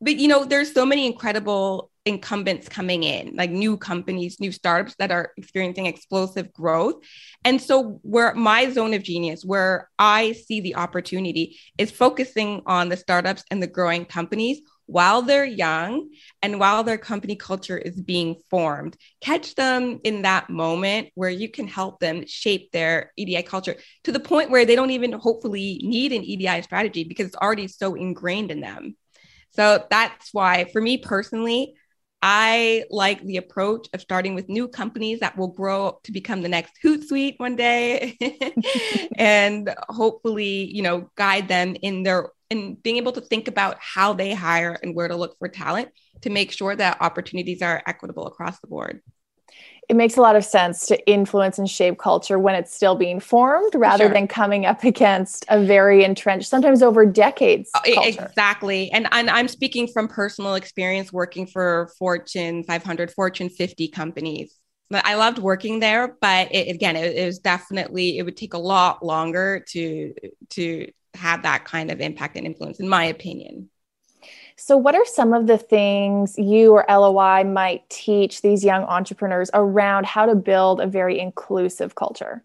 But 0.00 0.16
you 0.16 0.28
know, 0.28 0.44
there's 0.44 0.72
so 0.72 0.84
many 0.84 1.06
incredible 1.06 1.90
incumbents 2.06 2.68
coming 2.68 3.02
in, 3.02 3.36
like 3.36 3.50
new 3.50 3.76
companies, 3.76 4.40
new 4.40 4.50
startups 4.50 4.96
that 4.98 5.10
are 5.10 5.32
experiencing 5.36 5.86
explosive 5.86 6.52
growth. 6.52 7.04
And 7.44 7.60
so, 7.60 8.00
where 8.02 8.34
my 8.34 8.70
zone 8.70 8.94
of 8.94 9.02
genius, 9.02 9.44
where 9.44 9.88
I 9.98 10.32
see 10.32 10.60
the 10.60 10.76
opportunity, 10.76 11.58
is 11.78 11.90
focusing 11.90 12.62
on 12.66 12.88
the 12.88 12.96
startups 12.96 13.44
and 13.50 13.62
the 13.62 13.66
growing 13.66 14.04
companies 14.04 14.60
while 14.90 15.22
they're 15.22 15.44
young 15.44 16.10
and 16.42 16.58
while 16.58 16.82
their 16.82 16.98
company 16.98 17.36
culture 17.36 17.78
is 17.78 18.00
being 18.00 18.36
formed. 18.50 18.96
Catch 19.20 19.54
them 19.54 20.00
in 20.02 20.22
that 20.22 20.50
moment 20.50 21.10
where 21.14 21.30
you 21.30 21.48
can 21.48 21.68
help 21.68 22.00
them 22.00 22.26
shape 22.26 22.72
their 22.72 23.12
EDI 23.16 23.44
culture 23.44 23.76
to 24.04 24.12
the 24.12 24.18
point 24.18 24.50
where 24.50 24.64
they 24.64 24.74
don't 24.74 24.90
even 24.90 25.12
hopefully 25.12 25.80
need 25.84 26.12
an 26.12 26.24
EDI 26.24 26.62
strategy 26.62 27.04
because 27.04 27.26
it's 27.26 27.36
already 27.36 27.68
so 27.68 27.94
ingrained 27.94 28.50
in 28.50 28.60
them. 28.60 28.96
So 29.50 29.84
that's 29.90 30.34
why, 30.34 30.64
for 30.72 30.80
me 30.80 30.98
personally, 30.98 31.74
I 32.22 32.84
like 32.90 33.22
the 33.22 33.38
approach 33.38 33.88
of 33.94 34.00
starting 34.00 34.34
with 34.34 34.48
new 34.48 34.68
companies 34.68 35.20
that 35.20 35.38
will 35.38 35.48
grow 35.48 35.98
to 36.04 36.12
become 36.12 36.42
the 36.42 36.48
next 36.48 36.74
Hootsuite 36.84 37.38
one 37.38 37.56
day 37.56 38.18
and 39.16 39.74
hopefully, 39.88 40.70
you 40.70 40.82
know, 40.82 41.08
guide 41.16 41.48
them 41.48 41.76
in 41.80 42.02
their 42.02 42.28
in 42.50 42.74
being 42.74 42.96
able 42.96 43.12
to 43.12 43.20
think 43.20 43.48
about 43.48 43.76
how 43.80 44.12
they 44.12 44.34
hire 44.34 44.76
and 44.82 44.94
where 44.94 45.08
to 45.08 45.16
look 45.16 45.38
for 45.38 45.48
talent 45.48 45.88
to 46.22 46.30
make 46.30 46.52
sure 46.52 46.76
that 46.76 46.98
opportunities 47.00 47.62
are 47.62 47.82
equitable 47.86 48.26
across 48.26 48.60
the 48.60 48.66
board 48.66 49.00
it 49.88 49.96
makes 49.96 50.16
a 50.16 50.20
lot 50.20 50.36
of 50.36 50.44
sense 50.44 50.86
to 50.86 51.10
influence 51.10 51.58
and 51.58 51.68
shape 51.68 51.98
culture 51.98 52.38
when 52.38 52.54
it's 52.54 52.72
still 52.72 52.94
being 52.94 53.18
formed 53.18 53.74
rather 53.74 54.04
sure. 54.04 54.12
than 54.12 54.28
coming 54.28 54.64
up 54.64 54.84
against 54.84 55.44
a 55.48 55.62
very 55.64 56.04
entrenched 56.04 56.48
sometimes 56.48 56.82
over 56.82 57.04
decades 57.04 57.70
uh, 57.74 57.80
culture. 57.94 58.24
exactly 58.24 58.90
and, 58.92 59.08
and 59.12 59.28
i'm 59.30 59.48
speaking 59.48 59.88
from 59.88 60.06
personal 60.06 60.54
experience 60.54 61.12
working 61.12 61.46
for 61.46 61.90
fortune 61.98 62.62
500 62.64 63.10
fortune 63.10 63.48
50 63.48 63.88
companies 63.88 64.56
i 64.92 65.14
loved 65.14 65.38
working 65.38 65.80
there 65.80 66.16
but 66.20 66.54
it, 66.54 66.72
again 66.72 66.94
it, 66.96 67.16
it 67.16 67.26
was 67.26 67.38
definitely 67.40 68.18
it 68.18 68.22
would 68.22 68.36
take 68.36 68.54
a 68.54 68.58
lot 68.58 69.04
longer 69.04 69.64
to 69.70 70.14
to 70.50 70.86
have 71.14 71.42
that 71.42 71.64
kind 71.64 71.90
of 71.90 72.00
impact 72.00 72.36
and 72.36 72.46
influence 72.46 72.80
in 72.80 72.88
my 72.88 73.04
opinion 73.04 73.68
so, 74.56 74.76
what 74.76 74.94
are 74.94 75.06
some 75.06 75.32
of 75.32 75.46
the 75.46 75.56
things 75.56 76.36
you 76.36 76.74
or 76.74 76.84
LOI 76.86 77.44
might 77.44 77.88
teach 77.88 78.42
these 78.42 78.62
young 78.62 78.82
entrepreneurs 78.84 79.50
around 79.54 80.04
how 80.04 80.26
to 80.26 80.34
build 80.34 80.82
a 80.82 80.86
very 80.86 81.18
inclusive 81.18 81.94
culture? 81.94 82.44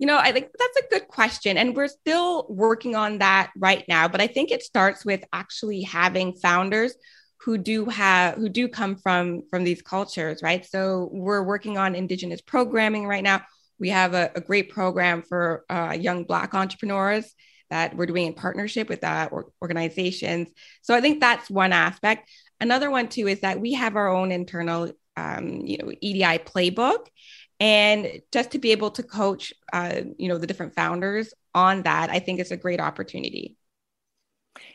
You 0.00 0.08
know, 0.08 0.18
I 0.18 0.32
think 0.32 0.48
that's 0.58 0.78
a 0.78 0.90
good 0.90 1.06
question. 1.06 1.56
And 1.56 1.76
we're 1.76 1.86
still 1.86 2.46
working 2.48 2.96
on 2.96 3.18
that 3.18 3.52
right 3.56 3.84
now. 3.86 4.08
But 4.08 4.20
I 4.20 4.26
think 4.26 4.50
it 4.50 4.64
starts 4.64 5.04
with 5.04 5.22
actually 5.32 5.82
having 5.82 6.34
founders 6.34 6.94
who 7.38 7.56
do 7.56 7.84
have 7.84 8.34
who 8.34 8.48
do 8.48 8.66
come 8.66 8.96
from 8.96 9.42
from 9.48 9.62
these 9.62 9.82
cultures 9.82 10.42
right 10.42 10.64
so 10.64 11.10
we're 11.12 11.42
working 11.42 11.76
on 11.78 11.94
indigenous 11.94 12.40
programming 12.40 13.06
right 13.06 13.22
now 13.22 13.42
we 13.78 13.90
have 13.90 14.14
a, 14.14 14.30
a 14.34 14.40
great 14.40 14.70
program 14.70 15.22
for 15.22 15.64
uh, 15.68 15.94
young 15.98 16.24
black 16.24 16.54
entrepreneurs 16.54 17.34
that 17.70 17.96
we're 17.96 18.06
doing 18.06 18.26
in 18.26 18.34
partnership 18.34 18.88
with 18.88 19.02
uh, 19.04 19.28
organizations. 19.62 20.48
So 20.82 20.94
I 20.94 21.00
think 21.00 21.20
that's 21.20 21.50
one 21.50 21.72
aspect. 21.72 22.30
Another 22.60 22.90
one 22.90 23.08
too 23.08 23.28
is 23.28 23.40
that 23.40 23.60
we 23.60 23.74
have 23.74 23.96
our 23.96 24.08
own 24.08 24.32
internal, 24.32 24.92
um, 25.16 25.60
you 25.64 25.78
know, 25.78 25.92
EDI 26.00 26.38
playbook, 26.38 27.06
and 27.58 28.20
just 28.32 28.52
to 28.52 28.58
be 28.58 28.72
able 28.72 28.90
to 28.92 29.02
coach, 29.02 29.52
uh, 29.72 30.02
you 30.18 30.28
know, 30.28 30.38
the 30.38 30.46
different 30.46 30.74
founders 30.74 31.32
on 31.54 31.82
that, 31.82 32.10
I 32.10 32.18
think 32.18 32.40
is 32.40 32.52
a 32.52 32.56
great 32.56 32.80
opportunity. 32.80 33.56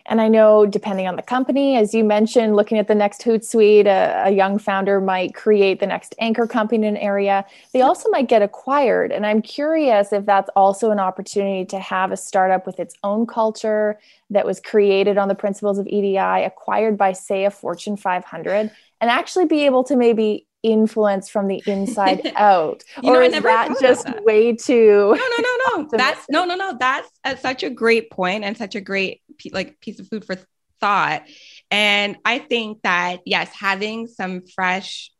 And 0.05 0.19
I 0.19 0.27
know, 0.27 0.65
depending 0.65 1.07
on 1.07 1.15
the 1.15 1.21
company, 1.21 1.77
as 1.77 1.93
you 1.93 2.03
mentioned, 2.03 2.55
looking 2.55 2.77
at 2.77 2.87
the 2.87 2.95
next 2.95 3.21
Hootsuite, 3.21 3.85
a, 3.85 4.27
a 4.27 4.31
young 4.31 4.57
founder 4.59 4.99
might 4.99 5.33
create 5.33 5.79
the 5.79 5.87
next 5.87 6.15
anchor 6.19 6.47
company 6.47 6.87
in 6.87 6.95
an 6.95 7.01
area. 7.01 7.45
They 7.73 7.81
also 7.81 8.09
might 8.09 8.27
get 8.27 8.41
acquired. 8.41 9.11
And 9.11 9.25
I'm 9.25 9.41
curious 9.41 10.11
if 10.11 10.25
that's 10.25 10.49
also 10.55 10.91
an 10.91 10.99
opportunity 10.99 11.65
to 11.65 11.79
have 11.79 12.11
a 12.11 12.17
startup 12.17 12.65
with 12.65 12.79
its 12.79 12.95
own 13.03 13.25
culture 13.25 13.99
that 14.29 14.45
was 14.45 14.59
created 14.59 15.17
on 15.17 15.27
the 15.27 15.35
principles 15.35 15.77
of 15.77 15.87
EDI, 15.87 16.17
acquired 16.17 16.97
by, 16.97 17.13
say, 17.13 17.45
a 17.45 17.51
Fortune 17.51 17.97
500, 17.97 18.71
and 19.01 19.09
actually 19.09 19.45
be 19.45 19.65
able 19.65 19.83
to 19.85 19.95
maybe 19.95 20.47
influence 20.63 21.27
from 21.29 21.47
the 21.47 21.61
inside 21.65 22.31
out 22.35 22.83
or 23.03 23.13
know, 23.13 23.21
is 23.21 23.33
that 23.33 23.75
just 23.81 24.05
that. 24.05 24.23
way 24.23 24.55
too 24.55 25.15
no 25.17 25.37
no 25.37 25.43
no 25.43 25.81
no 25.81 25.87
that's 25.97 26.29
no 26.29 26.45
no 26.45 26.55
no 26.55 26.77
that's 26.79 27.09
a, 27.23 27.35
such 27.35 27.63
a 27.63 27.69
great 27.69 28.11
point 28.11 28.43
and 28.43 28.55
such 28.55 28.75
a 28.75 28.81
great 28.81 29.20
like 29.51 29.79
piece 29.79 29.99
of 29.99 30.07
food 30.07 30.25
for 30.25 30.35
thought 30.79 31.23
and 31.69 32.17
i 32.25 32.39
think 32.39 32.81
that 32.81 33.19
yes 33.25 33.49
having 33.53 34.07
some 34.07 34.41
fresh 34.47 35.11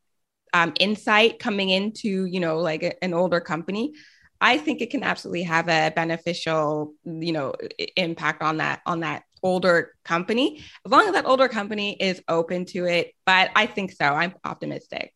um, 0.54 0.74
insight 0.80 1.40
coming 1.40 1.70
into 1.70 2.26
you 2.26 2.40
know 2.40 2.58
like 2.58 2.84
a, 2.84 3.04
an 3.04 3.14
older 3.14 3.40
company 3.40 3.94
i 4.42 4.58
think 4.58 4.82
it 4.82 4.90
can 4.90 5.04
absolutely 5.04 5.44
have 5.44 5.70
a 5.70 5.92
beneficial 5.96 6.94
you 7.06 7.32
know 7.32 7.54
impact 7.96 8.42
on 8.42 8.58
that 8.58 8.82
on 8.86 9.02
that 9.02 9.24
older 9.44 9.94
company 10.04 10.64
as 10.86 10.92
long 10.92 11.06
as 11.06 11.14
that 11.14 11.26
older 11.26 11.48
company 11.48 11.96
is 12.00 12.22
open 12.28 12.66
to 12.66 12.86
it 12.86 13.14
but 13.26 13.50
i 13.56 13.66
think 13.66 13.92
so 13.92 14.06
i'm 14.06 14.34
optimistic 14.44 15.14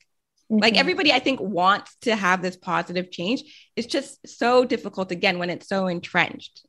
Mm-hmm. 0.51 0.61
Like 0.61 0.77
everybody, 0.77 1.11
I 1.11 1.19
think, 1.19 1.39
wants 1.41 1.95
to 2.01 2.15
have 2.15 2.41
this 2.41 2.55
positive 2.55 3.09
change. 3.09 3.69
It's 3.75 3.87
just 3.87 4.27
so 4.27 4.63
difficult 4.63 5.11
again 5.11 5.39
when 5.39 5.49
it's 5.49 5.67
so 5.67 5.87
entrenched. 5.87 6.65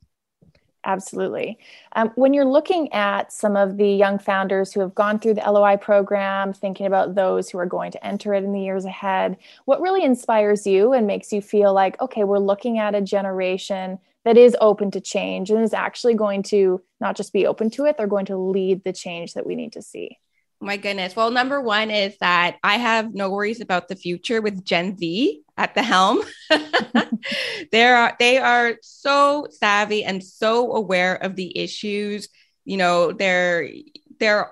Absolutely. 0.87 1.59
Um, 1.97 2.11
when 2.15 2.33
you're 2.33 2.45
looking 2.45 2.91
at 2.93 3.33
some 3.33 3.57
of 3.57 3.75
the 3.75 3.89
young 3.89 4.17
founders 4.17 4.71
who 4.71 4.79
have 4.79 4.95
gone 4.95 5.19
through 5.19 5.33
the 5.33 5.51
LOI 5.51 5.75
program, 5.75 6.53
thinking 6.53 6.85
about 6.85 7.13
those 7.13 7.49
who 7.49 7.57
are 7.57 7.65
going 7.65 7.91
to 7.91 8.07
enter 8.07 8.33
it 8.33 8.45
in 8.45 8.53
the 8.53 8.61
years 8.61 8.85
ahead, 8.85 9.35
what 9.65 9.81
really 9.81 10.01
inspires 10.05 10.65
you 10.65 10.93
and 10.93 11.05
makes 11.05 11.33
you 11.33 11.41
feel 11.41 11.73
like, 11.73 11.99
okay, 12.01 12.23
we're 12.23 12.39
looking 12.39 12.79
at 12.79 12.95
a 12.95 13.01
generation 13.01 13.99
that 14.23 14.37
is 14.37 14.55
open 14.61 14.89
to 14.91 15.01
change 15.01 15.51
and 15.51 15.61
is 15.61 15.73
actually 15.73 16.13
going 16.13 16.41
to 16.43 16.81
not 17.01 17.17
just 17.17 17.33
be 17.33 17.45
open 17.45 17.69
to 17.71 17.83
it, 17.83 17.97
they're 17.97 18.07
going 18.07 18.25
to 18.25 18.37
lead 18.37 18.85
the 18.85 18.93
change 18.93 19.33
that 19.33 19.45
we 19.45 19.55
need 19.55 19.73
to 19.73 19.81
see? 19.81 20.17
My 20.59 20.77
goodness. 20.77 21.15
Well, 21.15 21.29
number 21.29 21.61
one 21.61 21.91
is 21.91 22.17
that 22.17 22.57
I 22.63 22.77
have 22.77 23.13
no 23.13 23.29
worries 23.29 23.61
about 23.61 23.87
the 23.87 23.95
future 23.95 24.41
with 24.41 24.65
Gen 24.65 24.97
Z 24.97 25.41
at 25.55 25.75
the 25.75 25.83
helm. 25.83 26.21
they 27.71 27.83
are 27.85 28.15
they 28.17 28.39
are 28.39 28.73
so 28.81 29.47
savvy 29.51 30.03
and 30.03 30.23
so 30.23 30.73
aware 30.73 31.15
of 31.15 31.35
the 31.35 31.55
issues. 31.57 32.29
You 32.65 32.77
know, 32.77 33.11
they're 33.11 33.69
they're 34.19 34.51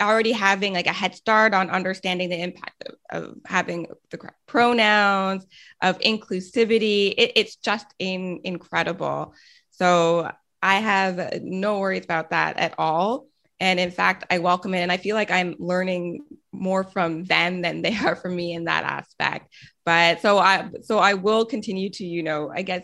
already 0.00 0.32
having 0.32 0.74
like 0.74 0.86
a 0.86 0.92
head 0.92 1.14
start 1.16 1.54
on 1.54 1.70
understanding 1.70 2.28
the 2.28 2.40
impact 2.40 2.84
of, 2.86 2.94
of 3.10 3.36
having 3.44 3.88
the 4.10 4.18
correct 4.18 4.38
pronouns, 4.46 5.44
of 5.80 5.98
inclusivity. 6.00 7.14
It, 7.18 7.32
it's 7.34 7.56
just 7.56 7.86
in, 7.98 8.40
incredible. 8.44 9.34
So 9.70 10.30
I 10.62 10.76
have 10.76 11.42
no 11.42 11.80
worries 11.80 12.04
about 12.04 12.30
that 12.30 12.58
at 12.58 12.74
all. 12.78 13.26
And 13.62 13.78
in 13.78 13.92
fact, 13.92 14.24
I 14.28 14.40
welcome 14.40 14.74
it. 14.74 14.80
And 14.80 14.90
I 14.90 14.96
feel 14.96 15.14
like 15.14 15.30
I'm 15.30 15.54
learning 15.60 16.24
more 16.50 16.82
from 16.82 17.22
them 17.22 17.62
than 17.62 17.80
they 17.80 17.96
are 17.96 18.16
from 18.16 18.34
me 18.34 18.54
in 18.54 18.64
that 18.64 18.82
aspect. 18.82 19.54
But 19.84 20.20
so 20.20 20.38
I 20.38 20.68
so 20.82 20.98
I 20.98 21.14
will 21.14 21.46
continue 21.46 21.88
to, 21.90 22.04
you 22.04 22.24
know, 22.24 22.50
I 22.52 22.62
guess 22.62 22.82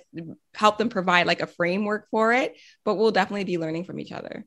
help 0.54 0.78
them 0.78 0.88
provide 0.88 1.26
like 1.26 1.42
a 1.42 1.48
framework 1.48 2.06
for 2.12 2.32
it, 2.32 2.56
but 2.84 2.94
we'll 2.94 3.10
definitely 3.10 3.42
be 3.42 3.58
learning 3.58 3.86
from 3.86 3.98
each 3.98 4.12
other. 4.12 4.46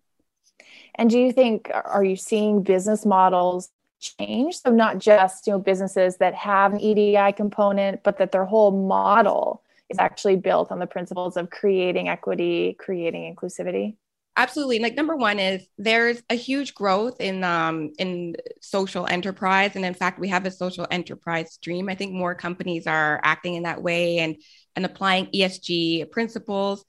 And 0.95 1.09
do 1.09 1.19
you 1.19 1.33
think 1.33 1.69
are 1.73 2.03
you 2.03 2.15
seeing 2.15 2.63
business 2.63 3.05
models 3.05 3.69
change? 3.99 4.61
So 4.61 4.71
not 4.71 4.99
just, 4.99 5.47
you 5.47 5.53
know, 5.53 5.59
businesses 5.59 6.15
that 6.17 6.33
have 6.35 6.71
an 6.71 6.79
EDI 6.79 7.33
component, 7.33 8.03
but 8.03 8.19
that 8.19 8.31
their 8.31 8.45
whole 8.45 8.71
model 8.71 9.63
is 9.89 9.99
actually 9.99 10.37
built 10.37 10.71
on 10.71 10.79
the 10.79 10.87
principles 10.87 11.35
of 11.35 11.49
creating 11.49 12.07
equity, 12.07 12.77
creating 12.79 13.35
inclusivity? 13.35 13.97
Absolutely. 14.41 14.79
Like 14.79 14.95
number 14.95 15.15
one 15.15 15.39
is 15.39 15.67
there's 15.77 16.21
a 16.29 16.35
huge 16.35 16.73
growth 16.73 17.21
in 17.21 17.43
um 17.43 17.91
in 17.99 18.35
social 18.61 19.05
enterprise. 19.05 19.75
And 19.75 19.85
in 19.85 19.93
fact 19.93 20.19
we 20.19 20.29
have 20.29 20.45
a 20.45 20.51
social 20.51 20.87
enterprise 20.89 21.53
stream 21.53 21.89
i 21.89 21.95
think 21.95 22.11
more 22.13 22.35
companies 22.35 22.87
are 22.87 23.19
acting 23.23 23.55
in 23.55 23.63
that 23.63 23.81
way 23.81 24.19
and 24.19 24.35
and 24.75 24.85
applying 24.85 25.27
esg 25.27 26.09
principles. 26.11 26.83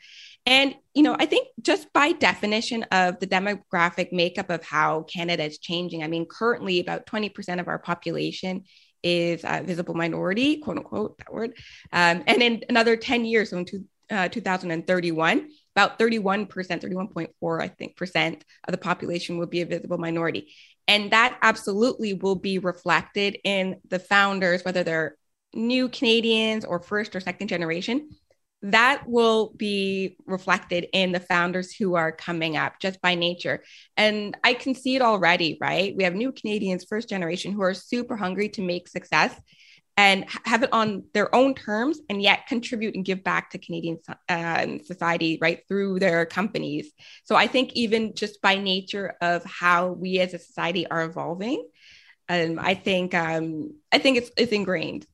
And 0.46 0.74
you 0.94 1.02
know 1.02 1.16
i 1.18 1.26
think 1.26 1.48
just 1.60 1.92
by 1.92 2.12
definition 2.12 2.82
of 2.84 3.18
the 3.20 3.26
demographic 3.26 4.12
makeup 4.12 4.50
of 4.50 4.62
how 4.64 5.02
canada 5.02 5.44
is 5.44 5.58
changing 5.58 6.02
i 6.02 6.08
mean 6.08 6.26
currently 6.26 6.80
about 6.80 7.06
20% 7.06 7.60
of 7.60 7.68
our 7.68 7.78
population 7.78 8.64
is 9.02 9.44
uh, 9.44 9.62
visible 9.64 9.94
minority 9.94 10.58
quote 10.58 10.78
unquote 10.78 11.16
that 11.18 11.32
word 11.32 11.52
um, 11.92 12.24
and 12.26 12.42
in 12.42 12.64
another 12.68 12.96
10 12.96 13.24
years 13.24 13.50
so 13.50 13.58
in 13.58 13.64
two, 13.64 13.84
uh, 14.10 14.28
2031 14.28 15.48
about 15.74 15.98
31%, 15.98 16.48
31.4, 16.48 17.62
I 17.62 17.68
think, 17.68 17.96
percent 17.96 18.44
of 18.66 18.72
the 18.72 18.78
population 18.78 19.38
will 19.38 19.46
be 19.46 19.62
a 19.62 19.66
visible 19.66 19.98
minority. 19.98 20.52
And 20.88 21.12
that 21.12 21.38
absolutely 21.42 22.14
will 22.14 22.34
be 22.34 22.58
reflected 22.58 23.38
in 23.44 23.76
the 23.88 23.98
founders, 23.98 24.64
whether 24.64 24.82
they're 24.82 25.16
new 25.54 25.88
Canadians 25.88 26.64
or 26.64 26.80
first 26.80 27.14
or 27.14 27.20
second 27.20 27.48
generation. 27.48 28.10
That 28.62 29.08
will 29.08 29.52
be 29.56 30.16
reflected 30.24 30.86
in 30.92 31.10
the 31.10 31.20
founders 31.20 31.74
who 31.74 31.94
are 31.94 32.12
coming 32.12 32.56
up 32.56 32.74
just 32.80 33.00
by 33.00 33.16
nature. 33.16 33.64
And 33.96 34.36
I 34.44 34.54
can 34.54 34.74
see 34.74 34.94
it 34.94 35.02
already, 35.02 35.58
right? 35.60 35.96
We 35.96 36.04
have 36.04 36.14
new 36.14 36.30
Canadians, 36.30 36.84
first 36.84 37.08
generation, 37.08 37.52
who 37.52 37.62
are 37.62 37.74
super 37.74 38.16
hungry 38.16 38.48
to 38.50 38.62
make 38.62 38.86
success 38.86 39.34
and 39.96 40.24
have 40.44 40.62
it 40.62 40.72
on 40.72 41.04
their 41.12 41.34
own 41.34 41.54
terms 41.54 42.00
and 42.08 42.22
yet 42.22 42.46
contribute 42.46 42.94
and 42.94 43.04
give 43.04 43.22
back 43.22 43.50
to 43.50 43.58
Canadian 43.58 43.98
uh, 44.28 44.66
society 44.84 45.38
right 45.40 45.60
through 45.68 45.98
their 45.98 46.24
companies. 46.24 46.92
So 47.24 47.36
I 47.36 47.46
think 47.46 47.72
even 47.74 48.14
just 48.14 48.40
by 48.40 48.56
nature 48.56 49.14
of 49.20 49.44
how 49.44 49.88
we 49.88 50.18
as 50.20 50.32
a 50.32 50.38
society 50.38 50.86
are 50.86 51.04
evolving, 51.04 51.68
um, 52.28 52.58
I 52.58 52.74
think 52.74 53.14
um, 53.14 53.74
I 53.90 53.98
think 53.98 54.16
it's 54.16 54.30
it's 54.36 54.52
ingrained. 54.52 55.06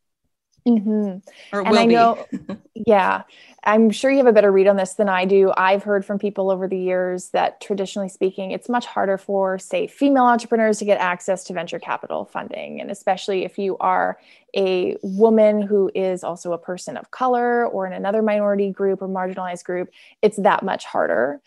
Mm-hmm. 0.68 1.56
Or 1.56 1.66
and 1.66 1.78
I 1.78 1.86
know, 1.86 2.26
yeah, 2.74 3.22
I'm 3.64 3.90
sure 3.90 4.10
you 4.10 4.18
have 4.18 4.26
a 4.26 4.32
better 4.32 4.52
read 4.52 4.66
on 4.66 4.76
this 4.76 4.94
than 4.94 5.08
I 5.08 5.24
do. 5.24 5.52
I've 5.56 5.82
heard 5.82 6.04
from 6.04 6.18
people 6.18 6.50
over 6.50 6.68
the 6.68 6.78
years 6.78 7.30
that 7.30 7.60
traditionally 7.60 8.08
speaking, 8.08 8.50
it's 8.50 8.68
much 8.68 8.86
harder 8.86 9.18
for, 9.18 9.58
say, 9.58 9.86
female 9.86 10.24
entrepreneurs 10.24 10.78
to 10.78 10.84
get 10.84 11.00
access 11.00 11.44
to 11.44 11.52
venture 11.52 11.78
capital 11.78 12.24
funding. 12.24 12.80
And 12.80 12.90
especially 12.90 13.44
if 13.44 13.58
you 13.58 13.76
are 13.78 14.18
a 14.56 14.96
woman 15.02 15.62
who 15.62 15.90
is 15.94 16.22
also 16.22 16.52
a 16.52 16.58
person 16.58 16.96
of 16.96 17.10
color 17.10 17.66
or 17.66 17.86
in 17.86 17.92
another 17.92 18.22
minority 18.22 18.70
group 18.70 19.02
or 19.02 19.08
marginalized 19.08 19.64
group, 19.64 19.90
it's 20.22 20.36
that 20.38 20.62
much 20.62 20.84
harder. 20.84 21.40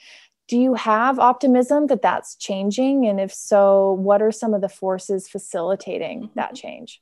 Do 0.48 0.60
you 0.60 0.74
have 0.74 1.18
optimism 1.18 1.88
that 1.88 2.02
that's 2.02 2.36
changing? 2.36 3.08
And 3.08 3.20
if 3.20 3.34
so, 3.34 3.94
what 3.94 4.22
are 4.22 4.34
some 4.34 4.54
of 4.54 4.62
the 4.62 4.70
forces 4.70 5.30
facilitating 5.30 6.24
mm-hmm. 6.24 6.34
that 6.36 6.56
change? 6.56 7.02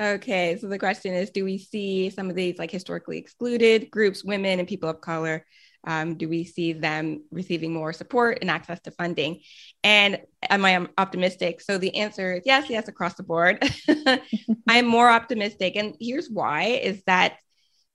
Okay, 0.00 0.56
so 0.60 0.68
the 0.68 0.78
question 0.78 1.12
is 1.12 1.30
Do 1.30 1.44
we 1.44 1.58
see 1.58 2.10
some 2.10 2.30
of 2.30 2.36
these 2.36 2.58
like 2.58 2.70
historically 2.70 3.18
excluded 3.18 3.90
groups, 3.90 4.24
women 4.24 4.58
and 4.58 4.68
people 4.68 4.88
of 4.88 5.00
color? 5.00 5.44
Um, 5.84 6.16
do 6.16 6.28
we 6.28 6.44
see 6.44 6.72
them 6.72 7.24
receiving 7.30 7.72
more 7.72 7.92
support 7.92 8.38
and 8.40 8.50
access 8.50 8.80
to 8.80 8.90
funding? 8.92 9.40
And 9.82 10.20
am 10.48 10.64
I 10.64 10.86
optimistic? 10.98 11.60
So 11.60 11.78
the 11.78 11.96
answer 11.96 12.34
is 12.34 12.42
yes, 12.44 12.68
yes, 12.68 12.88
across 12.88 13.14
the 13.14 13.22
board. 13.22 13.62
I'm 14.68 14.86
more 14.86 15.08
optimistic. 15.08 15.76
And 15.76 15.94
here's 16.00 16.28
why 16.28 16.64
is 16.64 17.02
that 17.06 17.38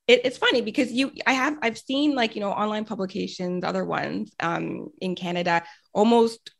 it, 0.07 0.21
it's 0.25 0.37
funny 0.37 0.61
because 0.61 0.91
you 0.91 1.11
I 1.25 1.33
have 1.33 1.57
I've 1.61 1.77
seen 1.77 2.15
like 2.15 2.35
you 2.35 2.41
know 2.41 2.51
online 2.51 2.83
publications, 2.83 3.63
other 3.63 3.85
ones 3.85 4.33
um, 4.41 4.89
in 4.99 5.15
Canada 5.15 5.63
almost 5.93 6.51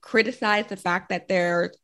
criticize 0.00 0.66
the 0.68 0.76
fact 0.76 1.10
that 1.10 1.28
there's 1.28 1.76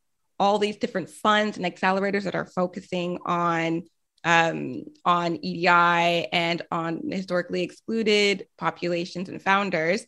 all 0.43 0.59
these 0.59 0.75
different 0.75 1.09
funds 1.09 1.55
and 1.55 1.65
accelerators 1.65 2.23
that 2.23 2.35
are 2.35 2.45
focusing 2.45 3.17
on 3.25 3.83
um, 4.25 4.83
on 5.05 5.37
EDI 5.41 6.27
and 6.33 6.61
on 6.69 7.09
historically 7.09 7.63
excluded 7.63 8.45
populations 8.57 9.29
and 9.29 9.41
founders. 9.41 10.05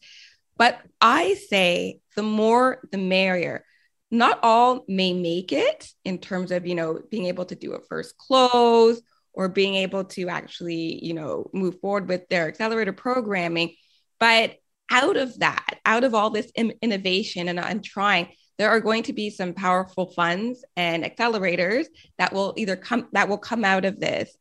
But 0.58 0.82
I 1.00 1.36
say 1.36 2.00
the 2.18 2.24
more 2.24 2.82
the 2.92 2.98
merrier. 2.98 3.64
Not 4.12 4.40
all 4.44 4.84
may 4.90 5.14
make 5.14 5.54
it 5.54 5.88
in 6.04 6.18
terms 6.18 6.52
of, 6.52 6.68
you 6.68 6.76
know, 6.76 7.00
being 7.10 7.28
able 7.28 7.46
to 7.46 7.56
do 7.56 7.72
a 7.72 7.80
first 7.80 8.18
close 8.18 9.02
or 9.34 9.48
being 9.48 9.76
able 9.76 10.04
to 10.16 10.28
actually, 10.28 11.00
you 11.02 11.14
know, 11.14 11.50
move 11.54 11.80
forward 11.80 12.10
with 12.10 12.28
their 12.28 12.50
accelerator 12.50 12.94
programming. 12.94 13.74
But 14.20 14.56
out 14.92 15.16
of 15.16 15.40
that, 15.40 15.80
out 15.86 16.04
of 16.04 16.14
all 16.14 16.30
this 16.30 16.52
innovation 16.56 17.48
and, 17.48 17.60
and 17.60 17.84
trying, 17.84 18.28
there 18.58 18.70
are 18.70 18.80
going 18.80 19.04
to 19.04 19.14
be 19.14 19.30
some 19.30 19.54
powerful 19.54 20.12
funds 20.12 20.64
and 20.76 21.04
accelerators 21.04 21.86
that 22.18 22.34
will 22.34 22.54
either 22.58 22.76
come 22.76 23.08
that 23.12 23.30
will 23.30 23.38
come 23.38 23.66
out 23.66 23.86
of 23.86 24.00
this. 24.00 24.36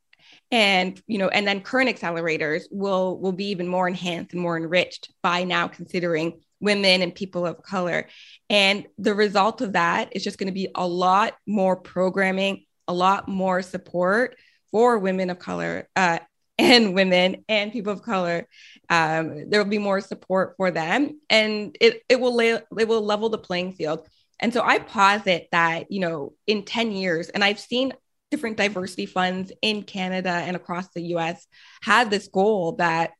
And 0.50 1.00
you 1.06 1.18
know 1.18 1.28
and 1.28 1.46
then 1.46 1.60
current 1.60 1.90
accelerators 1.90 2.64
will 2.70 3.18
will 3.18 3.32
be 3.32 3.46
even 3.46 3.68
more 3.68 3.88
enhanced 3.88 4.32
and 4.32 4.42
more 4.42 4.56
enriched 4.56 5.12
by 5.22 5.44
now 5.44 5.68
considering 5.68 6.40
women 6.60 7.02
and 7.02 7.14
people 7.14 7.46
of 7.46 7.62
color. 7.62 8.08
And 8.48 8.86
the 8.98 9.14
result 9.14 9.60
of 9.60 9.72
that 9.72 10.14
is 10.16 10.24
just 10.24 10.38
going 10.38 10.46
to 10.48 10.52
be 10.52 10.68
a 10.74 10.86
lot 10.86 11.34
more 11.46 11.76
programming 11.76 12.64
a 12.86 12.94
lot 12.94 13.28
more 13.28 13.62
support 13.62 14.36
for 14.70 14.98
women 14.98 15.30
of 15.30 15.38
color 15.38 15.88
uh, 15.96 16.18
and 16.58 16.94
women 16.94 17.44
and 17.48 17.72
people 17.72 17.92
of 17.92 18.02
color 18.02 18.46
um, 18.90 19.50
there 19.50 19.62
will 19.62 19.70
be 19.70 19.78
more 19.78 20.00
support 20.00 20.54
for 20.56 20.70
them. 20.70 21.20
And 21.30 21.76
it, 21.80 22.02
it 22.08 22.20
will 22.20 22.34
lay, 22.34 22.50
it 22.50 22.88
will 22.88 23.02
level 23.02 23.28
the 23.28 23.38
playing 23.38 23.72
field. 23.72 24.06
And 24.40 24.52
so 24.52 24.62
i 24.62 24.78
posit 24.78 25.48
that 25.52 25.90
you 25.90 26.00
know 26.00 26.34
in 26.46 26.64
10 26.64 26.92
years 26.92 27.28
and 27.28 27.42
i've 27.42 27.60
seen 27.60 27.92
different 28.30 28.56
diversity 28.56 29.06
funds 29.06 29.52
in 29.62 29.82
canada 29.84 30.28
and 30.28 30.56
across 30.56 30.88
the 30.88 31.02
us 31.02 31.46
have 31.82 32.10
this 32.10 32.28
goal 32.28 32.72
that 32.72 33.12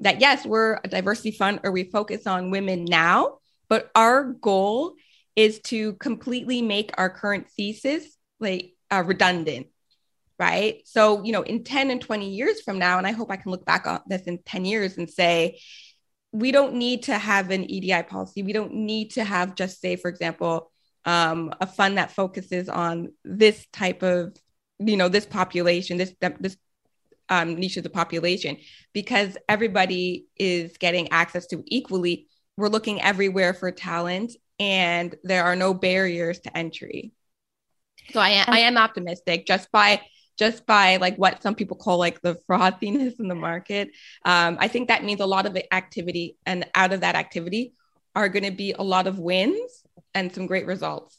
that 0.00 0.20
yes 0.20 0.44
we're 0.44 0.78
a 0.84 0.88
diversity 0.88 1.30
fund 1.30 1.60
or 1.64 1.72
we 1.72 1.84
focus 1.84 2.26
on 2.26 2.50
women 2.50 2.84
now 2.84 3.38
but 3.68 3.90
our 3.94 4.24
goal 4.24 4.94
is 5.34 5.58
to 5.60 5.94
completely 5.94 6.62
make 6.62 6.92
our 6.98 7.10
current 7.10 7.48
thesis 7.56 8.04
like 8.38 8.74
uh, 8.90 9.02
redundant 9.04 9.68
right? 10.38 10.82
So, 10.84 11.22
you 11.24 11.32
know, 11.32 11.42
in 11.42 11.64
10 11.64 11.90
and 11.90 12.00
20 12.00 12.30
years 12.30 12.60
from 12.60 12.78
now, 12.78 12.98
and 12.98 13.06
I 13.06 13.12
hope 13.12 13.30
I 13.30 13.36
can 13.36 13.50
look 13.50 13.64
back 13.64 13.86
on 13.86 14.00
this 14.06 14.22
in 14.22 14.38
10 14.44 14.64
years 14.64 14.96
and 14.96 15.10
say, 15.10 15.60
we 16.32 16.52
don't 16.52 16.74
need 16.74 17.04
to 17.04 17.16
have 17.16 17.50
an 17.50 17.68
EDI 17.70 18.02
policy. 18.04 18.42
We 18.42 18.52
don't 18.52 18.74
need 18.74 19.12
to 19.12 19.24
have 19.24 19.54
just 19.54 19.80
say, 19.80 19.96
for 19.96 20.08
example, 20.08 20.70
um, 21.04 21.54
a 21.60 21.66
fund 21.66 21.98
that 21.98 22.12
focuses 22.12 22.68
on 22.68 23.12
this 23.24 23.66
type 23.72 24.02
of, 24.02 24.36
you 24.78 24.96
know, 24.96 25.08
this 25.08 25.26
population, 25.26 25.96
this 25.96 26.14
this 26.38 26.56
um, 27.30 27.56
niche 27.56 27.78
of 27.78 27.82
the 27.82 27.90
population, 27.90 28.58
because 28.92 29.36
everybody 29.48 30.26
is 30.36 30.76
getting 30.78 31.10
access 31.12 31.46
to 31.46 31.62
equally. 31.66 32.28
We're 32.56 32.68
looking 32.68 33.00
everywhere 33.00 33.54
for 33.54 33.70
talent, 33.70 34.32
and 34.58 35.14
there 35.24 35.44
are 35.44 35.56
no 35.56 35.72
barriers 35.72 36.40
to 36.40 36.56
entry. 36.56 37.12
So 38.12 38.20
I, 38.20 38.44
I 38.46 38.60
am 38.60 38.76
optimistic 38.76 39.46
just 39.46 39.70
by 39.70 40.02
just 40.38 40.66
by 40.66 40.96
like 40.96 41.16
what 41.16 41.42
some 41.42 41.54
people 41.54 41.76
call 41.76 41.98
like 41.98 42.20
the 42.22 42.38
frothiness 42.48 43.18
in 43.18 43.28
the 43.28 43.34
market. 43.34 43.90
Um, 44.24 44.56
I 44.60 44.68
think 44.68 44.88
that 44.88 45.04
means 45.04 45.20
a 45.20 45.26
lot 45.26 45.46
of 45.46 45.54
the 45.54 45.72
activity, 45.74 46.36
and 46.46 46.66
out 46.74 46.92
of 46.92 47.00
that 47.00 47.14
activity 47.14 47.74
are 48.14 48.28
going 48.28 48.44
to 48.44 48.50
be 48.50 48.72
a 48.72 48.82
lot 48.82 49.06
of 49.06 49.18
wins 49.18 49.84
and 50.14 50.32
some 50.32 50.46
great 50.46 50.66
results. 50.66 51.18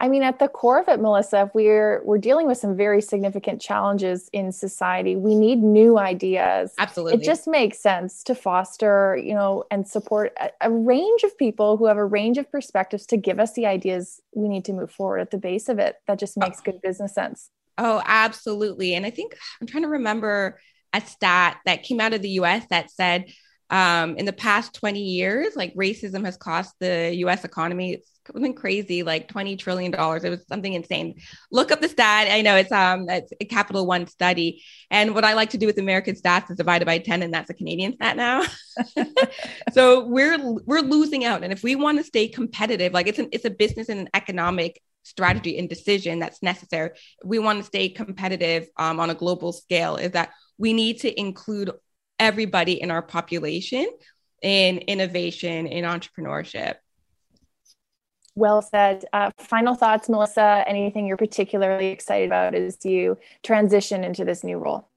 I 0.00 0.08
mean, 0.08 0.24
at 0.24 0.40
the 0.40 0.48
core 0.48 0.80
of 0.80 0.88
it, 0.88 1.00
Melissa, 1.00 1.50
we're 1.54 2.02
we're 2.04 2.18
dealing 2.18 2.48
with 2.48 2.58
some 2.58 2.76
very 2.76 3.00
significant 3.00 3.60
challenges 3.60 4.28
in 4.32 4.50
society. 4.50 5.14
We 5.14 5.36
need 5.36 5.62
new 5.62 5.98
ideas. 5.98 6.74
Absolutely, 6.78 7.20
it 7.20 7.24
just 7.24 7.46
makes 7.46 7.78
sense 7.78 8.24
to 8.24 8.34
foster, 8.34 9.16
you 9.22 9.34
know, 9.34 9.64
and 9.70 9.86
support 9.86 10.32
a, 10.40 10.50
a 10.60 10.70
range 10.70 11.22
of 11.22 11.38
people 11.38 11.76
who 11.76 11.86
have 11.86 11.96
a 11.96 12.04
range 12.04 12.38
of 12.38 12.50
perspectives 12.50 13.06
to 13.06 13.16
give 13.16 13.38
us 13.38 13.52
the 13.52 13.66
ideas 13.66 14.20
we 14.34 14.48
need 14.48 14.64
to 14.64 14.72
move 14.72 14.90
forward. 14.90 15.20
At 15.20 15.30
the 15.30 15.38
base 15.38 15.68
of 15.68 15.78
it, 15.78 15.96
that 16.08 16.18
just 16.18 16.36
makes 16.36 16.58
oh. 16.58 16.62
good 16.64 16.82
business 16.82 17.14
sense. 17.14 17.50
Oh, 17.78 18.02
absolutely. 18.04 18.94
And 18.94 19.04
I 19.04 19.10
think 19.10 19.36
I'm 19.60 19.66
trying 19.66 19.82
to 19.82 19.88
remember 19.88 20.60
a 20.92 21.00
stat 21.00 21.58
that 21.66 21.82
came 21.82 22.00
out 22.00 22.14
of 22.14 22.22
the 22.22 22.30
US 22.30 22.64
that 22.70 22.90
said 22.90 23.26
um, 23.70 24.16
in 24.16 24.26
the 24.26 24.32
past 24.32 24.74
20 24.74 25.00
years, 25.00 25.56
like 25.56 25.74
racism 25.74 26.24
has 26.24 26.36
cost 26.36 26.74
the 26.78 27.12
US 27.16 27.44
economy. 27.44 27.94
It's 27.94 28.10
been 28.32 28.54
crazy, 28.54 29.02
like 29.02 29.28
$20 29.28 29.58
trillion. 29.58 29.92
It 29.92 30.30
was 30.30 30.46
something 30.46 30.72
insane. 30.72 31.16
Look 31.50 31.72
up 31.72 31.80
the 31.80 31.88
stat. 31.88 32.28
I 32.30 32.42
know 32.42 32.56
it's 32.56 32.70
um 32.70 33.08
it's 33.08 33.32
a 33.40 33.44
Capital 33.44 33.86
One 33.86 34.06
study. 34.06 34.62
And 34.90 35.14
what 35.14 35.24
I 35.24 35.34
like 35.34 35.50
to 35.50 35.58
do 35.58 35.66
with 35.66 35.78
American 35.78 36.14
stats 36.14 36.50
is 36.50 36.56
divided 36.56 36.84
by 36.84 36.98
10, 36.98 37.22
and 37.22 37.34
that's 37.34 37.50
a 37.50 37.54
Canadian 37.54 37.94
stat 37.94 38.16
now. 38.16 38.44
so 39.72 40.06
we're 40.06 40.38
we're 40.66 40.80
losing 40.80 41.24
out. 41.24 41.42
And 41.42 41.52
if 41.52 41.62
we 41.62 41.74
want 41.74 41.98
to 41.98 42.04
stay 42.04 42.28
competitive, 42.28 42.92
like 42.92 43.08
it's 43.08 43.18
an 43.18 43.28
it's 43.32 43.44
a 43.44 43.50
business 43.50 43.88
and 43.88 44.00
an 44.00 44.08
economic 44.14 44.80
strategy 45.04 45.58
and 45.58 45.68
decision 45.68 46.18
that's 46.18 46.42
necessary. 46.42 46.90
We 47.24 47.38
want 47.38 47.60
to 47.60 47.64
stay 47.64 47.88
competitive 47.88 48.66
um, 48.76 48.98
on 48.98 49.10
a 49.10 49.14
global 49.14 49.52
scale. 49.52 49.96
Is 49.96 50.12
that 50.12 50.30
we 50.58 50.72
need 50.72 51.00
to 51.00 51.20
include 51.20 51.70
everybody 52.18 52.80
in 52.80 52.90
our 52.90 53.02
population 53.02 53.86
in 54.44 54.78
innovation, 54.78 55.66
in 55.66 55.84
entrepreneurship. 55.84 56.74
Well 58.36 58.62
said. 58.62 59.04
Uh, 59.12 59.30
final 59.38 59.74
thoughts, 59.74 60.08
Melissa. 60.08 60.64
Anything 60.66 61.06
you're 61.06 61.16
particularly 61.16 61.86
excited 61.86 62.26
about 62.26 62.54
as 62.54 62.76
you 62.84 63.16
transition 63.42 64.04
into 64.04 64.24
this 64.24 64.44
new 64.44 64.58
role? 64.58 64.90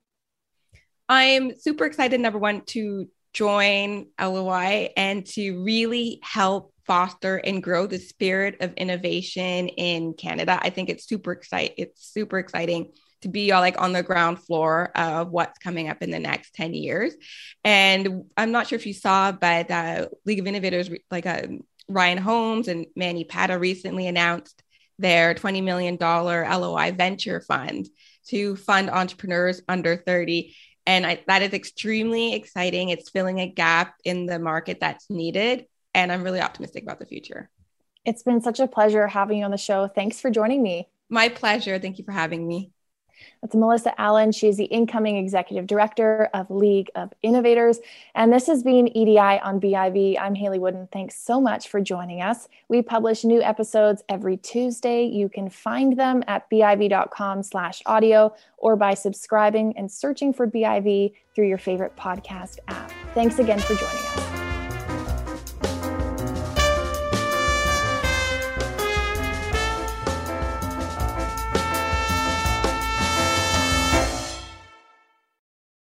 I'm 1.07 1.55
super 1.55 1.85
excited, 1.85 2.19
number 2.19 2.39
one, 2.39 2.61
to 2.67 3.07
join 3.33 4.07
LOI 4.19 4.89
and 4.97 5.25
to 5.27 5.63
really 5.63 6.19
help 6.23 6.73
foster 6.87 7.37
and 7.37 7.61
grow 7.61 7.85
the 7.85 7.99
spirit 7.99 8.57
of 8.61 8.73
innovation 8.73 9.67
in 9.67 10.13
Canada. 10.13 10.57
I 10.61 10.69
think 10.69 10.89
it's 10.89 11.05
super 11.05 11.33
exciting. 11.33 11.75
It's 11.77 12.11
super 12.11 12.39
exciting 12.39 12.93
to 13.21 13.27
be 13.27 13.51
uh, 13.51 13.59
like 13.59 13.79
on 13.81 13.93
the 13.93 14.03
ground 14.03 14.39
floor 14.39 14.91
of 14.95 15.29
what's 15.29 15.59
coming 15.59 15.89
up 15.89 16.01
in 16.01 16.11
the 16.11 16.19
next 16.19 16.53
10 16.55 16.73
years. 16.73 17.13
And 17.63 18.25
I'm 18.37 18.51
not 18.51 18.67
sure 18.67 18.77
if 18.77 18.85
you 18.85 18.93
saw, 18.93 19.31
but 19.31 19.69
uh, 19.69 20.07
League 20.25 20.39
of 20.39 20.47
Innovators, 20.47 20.89
like 21.11 21.25
uh, 21.25 21.47
Ryan 21.89 22.17
Holmes 22.17 22.67
and 22.67 22.85
Manny 22.95 23.25
Padda 23.25 23.59
recently 23.59 24.07
announced 24.07 24.63
their 24.99 25.35
$20 25.35 25.63
million 25.63 25.97
LOI 25.99 26.91
venture 26.91 27.41
fund 27.41 27.87
to 28.29 28.55
fund 28.55 28.89
entrepreneurs 28.89 29.61
under 29.67 29.95
30. 29.95 30.55
And 30.85 31.05
I, 31.05 31.23
that 31.27 31.41
is 31.41 31.53
extremely 31.53 32.33
exciting. 32.33 32.89
It's 32.89 33.09
filling 33.09 33.39
a 33.39 33.47
gap 33.47 33.95
in 34.03 34.25
the 34.25 34.39
market 34.39 34.79
that's 34.79 35.09
needed 35.09 35.65
and 35.93 36.11
I'm 36.11 36.23
really 36.23 36.41
optimistic 36.41 36.83
about 36.83 36.99
the 36.99 37.05
future. 37.05 37.49
It's 38.05 38.23
been 38.23 38.41
such 38.41 38.59
a 38.59 38.67
pleasure 38.67 39.07
having 39.07 39.39
you 39.39 39.45
on 39.45 39.51
the 39.51 39.57
show. 39.57 39.87
Thanks 39.87 40.19
for 40.19 40.29
joining 40.29 40.63
me. 40.63 40.87
My 41.09 41.29
pleasure. 41.29 41.79
Thank 41.79 41.97
you 41.97 42.05
for 42.05 42.11
having 42.11 42.47
me. 42.47 42.71
That's 43.41 43.55
Melissa 43.55 43.99
Allen. 43.99 44.31
She 44.31 44.47
is 44.47 44.57
the 44.57 44.65
incoming 44.65 45.17
executive 45.17 45.67
director 45.67 46.29
of 46.33 46.49
League 46.49 46.89
of 46.95 47.13
Innovators. 47.21 47.79
And 48.15 48.31
this 48.31 48.47
has 48.47 48.63
been 48.63 48.95
EDI 48.95 49.17
on 49.17 49.59
BIV. 49.59 50.19
I'm 50.19 50.35
Hayley 50.35 50.59
Woodin. 50.59 50.87
Thanks 50.91 51.17
so 51.17 51.39
much 51.39 51.69
for 51.69 51.81
joining 51.81 52.21
us. 52.21 52.47
We 52.67 52.81
publish 52.81 53.23
new 53.23 53.41
episodes 53.41 54.03
every 54.09 54.37
Tuesday. 54.37 55.05
You 55.05 55.29
can 55.29 55.49
find 55.49 55.97
them 55.97 56.23
at 56.27 56.49
biv.com 56.49 57.43
slash 57.43 57.81
audio 57.85 58.33
or 58.57 58.75
by 58.75 58.93
subscribing 58.93 59.77
and 59.77 59.91
searching 59.91 60.33
for 60.33 60.47
BIV 60.47 61.13
through 61.35 61.47
your 61.47 61.57
favorite 61.57 61.95
podcast 61.95 62.59
app. 62.67 62.91
Thanks 63.13 63.39
again 63.39 63.59
for 63.59 63.75
joining 63.75 64.05
us. 64.05 64.36